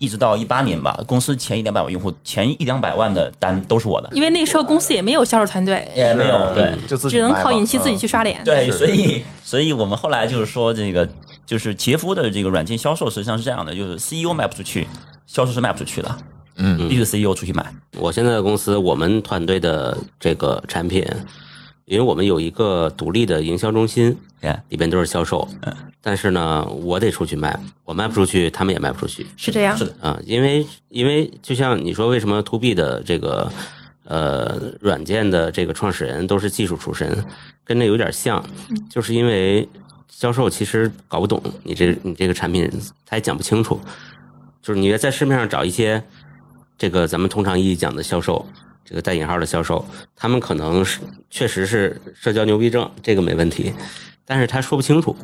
[0.00, 6.74] 一直到一八年吧，公司前一两百万用户，前一两百万的单都是我的，因为那时候公司也没有销售团队，也没有对。
[6.88, 8.42] 就自己只能靠引气自己嗯去刷脸。
[8.42, 11.06] 对，所以所以我们后来就是说，这个
[11.44, 14.88] 就是企业服务的这个软件销售，实际上是这样的，就是 CEO 卖不出去，
[15.26, 16.16] 销售是卖不出去的，
[16.56, 17.66] 嗯必须 CEO 出去买。
[17.98, 21.06] 我现在的公司，我们团队的这个产品，
[21.90, 25.48] 因为我们有一个独立的营销中心，哎，里边都是销售，
[26.00, 29.86] 但是呢，我得出去卖，我卖不出去，他们也卖不出去是这样是。
[29.86, 33.50] 的，啊，因为因为就像你说，为什么 to B 的这个
[34.04, 37.24] 呃软件的这个创始人都是技术出身，
[37.64, 38.40] 跟这有点像，
[38.88, 39.68] 就是因为
[40.08, 42.70] 销售其实搞不懂你这你这个产品，
[43.04, 43.80] 他也讲不清楚，
[44.62, 46.00] 就是你在市面上找一些
[46.78, 48.46] 这个咱们通常意义讲的销售。
[48.90, 49.84] 这个带引号的销售，
[50.16, 50.98] 他们可能是
[51.30, 53.72] 确实是社交牛逼症，这个没问题，
[54.24, 55.14] 但是他说不清楚，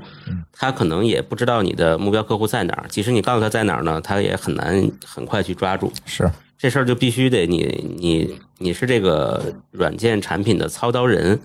[0.53, 2.85] 他可能也不知道你的目标客户在哪儿。
[2.89, 5.93] 即使你告诉他在哪儿呢，他也很难很快去抓住。
[6.05, 11.37] 是这事儿就必须得你你你是这个软件产品的操刀人，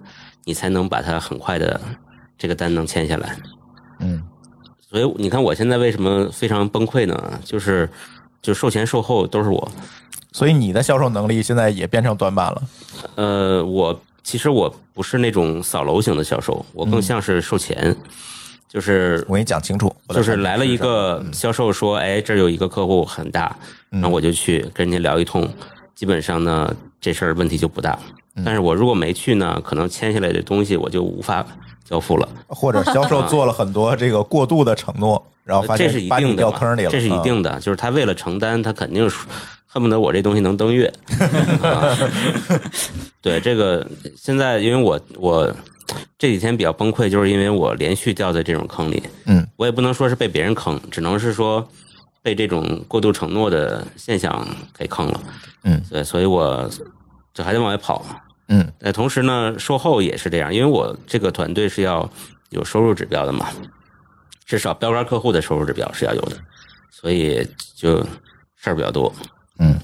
[0.46, 1.82] 你才能把它很快的
[2.38, 3.36] 这个单能签下来。
[4.00, 4.22] 嗯
[4.80, 7.40] 所以你看我现在为什么非常崩溃呢？
[7.44, 7.90] 就是
[8.44, 9.72] 就售前售后都是我。
[10.32, 12.62] 所以你的销售能力现在也变成短板了。
[13.16, 17.96] 呃，我其实我不是那种扫楼型的销售，我更像是售前，
[18.68, 23.56] 就是我给你讲清楚，就是来了一个销售说，哎，这有一个客户很大，
[23.90, 25.48] 然后我就去跟人家聊一通，
[25.96, 27.98] 基本上呢这事儿问题就不大。
[28.46, 31.46] 但是我如果没去呢，可能签下来的东西我就无法
[31.84, 39.18] 交付了，或者销售做了很多这个过度的承诺，然后发现这是一定的，掉坑里了，这是一嗯定的，就是他为了承担，他肯定是
[39.66, 40.92] 恨不得我这东西能登月。
[41.64, 41.98] 啊
[43.22, 43.86] 对这个，
[44.18, 45.56] 现在因为我我
[46.18, 49.04] 这几天比较崩溃，就是因为我连续掉在这种坑里。
[49.26, 51.68] 嗯，我也不能说是被别人坑，只能是说
[52.24, 55.22] 被这种过度承诺的现象给坑了。
[55.64, 56.68] 嗯，对，所以我
[57.34, 58.04] 就还得往外跑。
[58.48, 62.10] 嗯但，同时呢，售后也是这样，因为我这个团队是要
[62.50, 63.48] 有收入指标的嘛，
[64.52, 66.36] 至少标杆客户的收入指标是要有的，
[66.90, 68.04] 所以就
[68.58, 69.10] 事儿比较多。
[69.60, 69.80] 嗯，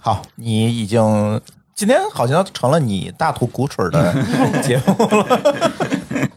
[0.00, 1.40] 好，你已经
[1.74, 4.14] 今天好像成了你大吐苦水的
[4.62, 5.40] 节目了。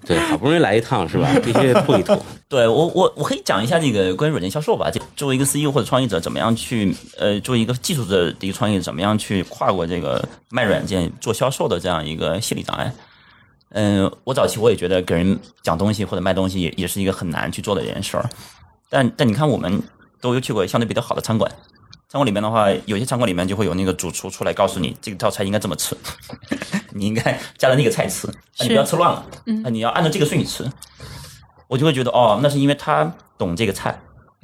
[0.08, 1.30] 对，好不容易来一趟是吧？
[1.46, 2.20] 必须吐一吐。
[2.50, 4.90] 对我我我可以讲一下这个关于软件销售吧。
[4.90, 12.92] 就作为一个 CEO 或者创业者，怎么样去呃，作为一个技术的一个创业者，怎么样去跨过这个卖软件做销售的这样一个心理障碍？
[13.72, 18.30] 嗯、我早期我也觉得给人讲东西或者卖东西也也是一个很难去做的一件事儿。
[18.90, 19.82] 但但你看，我们
[20.20, 21.50] 都有去过相对比较好的餐馆，
[22.10, 25.96] 餐馆里面的话，有些餐馆里面就会有那个主厨出来告诉你这道菜应该这么吃，
[26.92, 28.28] 你应该加了那个菜吃，
[28.60, 30.70] 你不要吃乱了，嗯那你要按照这个顺序吃。
[31.68, 33.98] 我就会觉得哦，那是因为他懂这个菜，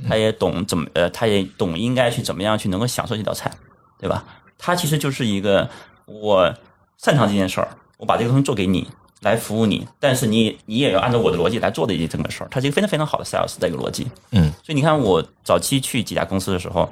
[0.08, 3.52] 他也懂怎么呃，他也懂应该去怎么样去能够享受这道菜，
[4.00, 4.24] 对吧？
[4.58, 5.70] 他其实就是一个
[6.06, 6.56] 我
[6.98, 7.68] 擅长这件事儿，
[7.98, 8.88] 我把这个东西做给你
[9.22, 14.08] 来服务你，但是你你也要按照我的逻辑来做的一整个事儿，它是一个非常非常好的 sales 的一个逻辑。
[14.32, 16.90] 嗯，所以你看我早期去几家公司的时候，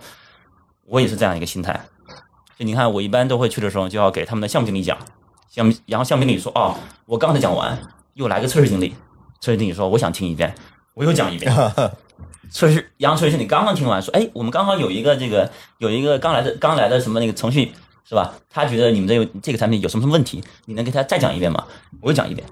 [0.86, 1.80] 我也是这样一个心态。
[2.58, 4.98] 就你看我一般都会去的时候，就要给他们的项目经理讲，
[5.50, 7.78] 项目然后项目经理说哦，我刚才讲完，
[8.14, 8.96] 又来个测试经理，
[9.40, 10.56] 测试经理说我想听一遍，
[10.94, 11.54] 我又讲一遍。
[12.52, 17.72] 测试，然后测试经理刚刚听完说，哎，我们刚好有一个这个有一个刚来的刚来的什么那个程序
[18.08, 18.34] 是吧？
[18.50, 21.66] 他觉得你们这个这个产品有什么什么问题，你能给他再讲一遍吗？
[22.02, 22.48] 我又讲一遍。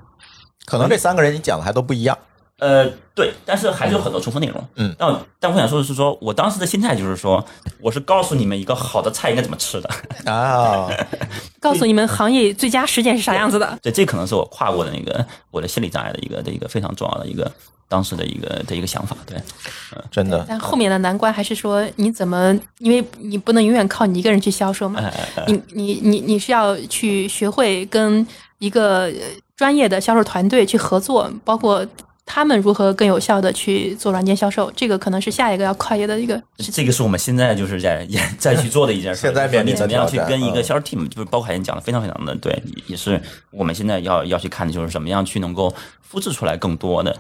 [0.66, 2.18] 可能这三个人你讲的还都不一样。
[2.60, 4.66] 呃，对，但是还是有很多重复内容。
[4.76, 7.44] 嗯但但我想说的是说，我当时的心态就是说，
[7.82, 9.90] 我是告诉你们一个好的菜应该怎么吃的。
[10.32, 10.88] 啊，
[11.60, 13.78] 告诉你们行业最佳实践是啥样子的。
[13.82, 17.52] 对，这可能是我跨过的那个我的心理障碍的一个的一个非常重要的一个
[17.94, 19.16] 当时的一个的一个想法。
[19.24, 19.38] 对，
[20.10, 25.00] 真的，但后面的难关还是说你怎么，因为你不能永远靠你一个人去销售嘛，
[25.46, 28.26] 你你你你是要去学会跟
[28.58, 29.14] 一个呃
[29.56, 31.86] 专业的销售团队去合作，包括
[32.26, 36.42] 他们如何更有效的去做软件销售，这个可能是下一个要跨越的一个。
[36.72, 39.22] 这个是我们现在就是在也在去做的一件事。
[39.22, 43.22] 现在面你怎么样去跟一个销售 team，就是包括海燕讲的非常非常的对，也是
[43.52, 45.72] 我们现在要要去看的就是怎么样去能够
[46.02, 47.16] 复制出来更多的，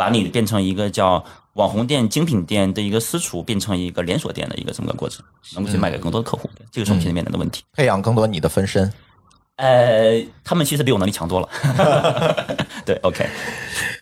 [0.00, 1.22] 把你变成一个叫
[1.52, 5.22] 网红店、精品店的一个私厨，变成一个连锁店的一个这么个过程，
[5.54, 6.48] 能够去卖给更多的客户。
[6.56, 7.62] 对这个是我们现在面临的问题。
[7.74, 8.90] 培养更多你的分身。
[9.56, 11.46] 呃，他们其实比我能力强多了。
[12.86, 13.28] 对，OK，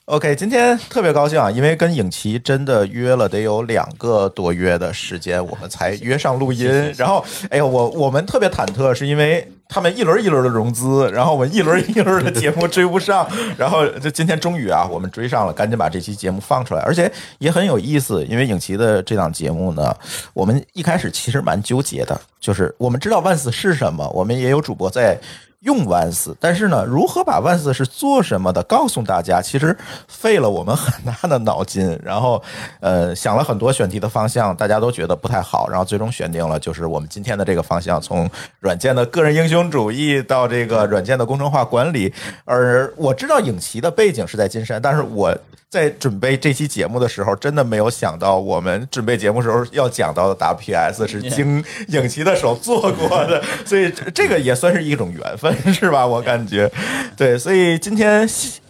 [0.09, 6.66] OK，今天特别高兴啊，因为跟影奇真的约了得有两个多月的时间，我们才约上录音。
[6.96, 13.28] 然后，哎呦，我我们特别忐忑，是因为他们一轮一轮的融资，然后我们一轮一轮的节目追不上，
[13.59, 19.94] 然后就今天终于啊，我们追上了，赶紧把这期节目放出来，而且也很有意思，因为影奇的这档节目呢，
[20.32, 25.20] 我们一开始其实蛮纠结的，就是我们知道万斯是什么，我们也有主播在。
[25.61, 31.98] 用万斯，但是呢，如何把万斯是做什么的告诉大家，其实费了我们很大的脑筋。
[32.04, 32.40] 然后，
[32.78, 38.30] 呃，想了很多选题的方向，大家都觉得不太好，然后最终选定了就是我们今天的这个方向，从
[38.61, 42.14] 软件的个人英雄主义到这个软件的工程化管理。
[42.44, 45.36] 而我知道影奇的背景是在金山，但是我
[45.68, 56.07] 在准备这期节目的时候，真的没有想到我们准备节目时候要讲到的 WPS 是经影奇的手做过的，所以这个也算是一种缘分， 是吧？
[56.07, 56.70] 我感觉，
[57.16, 58.61] 对，所以今天希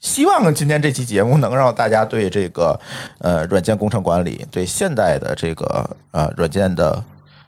[0.00, 2.78] 希望今天这期节目能让大家对这个
[3.18, 7.02] 呃软件工程管理，对现代的这个呃软件的。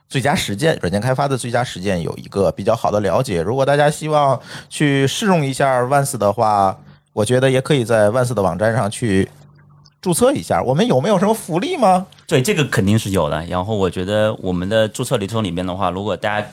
[0.09, 3.41] 最佳实践，软件开发的最佳实践有一个比较好的了解。
[3.41, 6.77] 如果大家希望去试用一下万斯的话，
[7.13, 9.31] 我觉得也可以在万斯的网站上去
[10.01, 10.63] 注册一下。
[10.63, 12.07] 我们有没有什么福利吗？
[12.27, 13.45] 对，这个肯定是有的。
[13.47, 16.47] 然后我觉得我们的注册流程里面的话，如果大家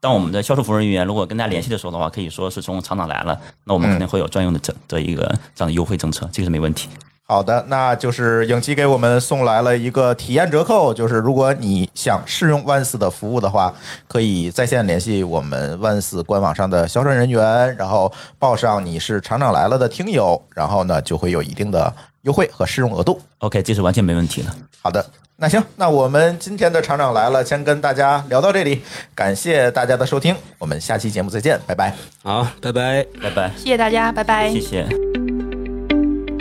[0.00, 5.22] 当我们的销售服务人员如果跟大家联系的时候的话，可以说是从厂长来了，那我们肯定会有专用的这的一个
[5.54, 6.88] 这样的优惠政策，这个是没问题。
[7.24, 13.72] 好的，那就是影奇给我们送来了一个体验折扣，就是如果你想试用万斯的服务的话，
[14.06, 23.20] 可以在线联系我们万斯官网上的销售人员，然后报上你是厂长来了的听友，然后呢就会有一定的优惠和试用额度。
[23.38, 24.48] OK，这是完全没问题的。
[24.80, 25.04] 好的，
[25.36, 28.82] 那行，那我们今天的厂长来了，先跟大家聊到这里，
[29.14, 31.94] 感谢大家的收听，我们下期节目再见，拜拜。
[32.22, 33.06] 好，拜拜。
[33.22, 34.50] 拜拜，谢谢大家，拜拜。
[34.50, 35.21] 谢谢。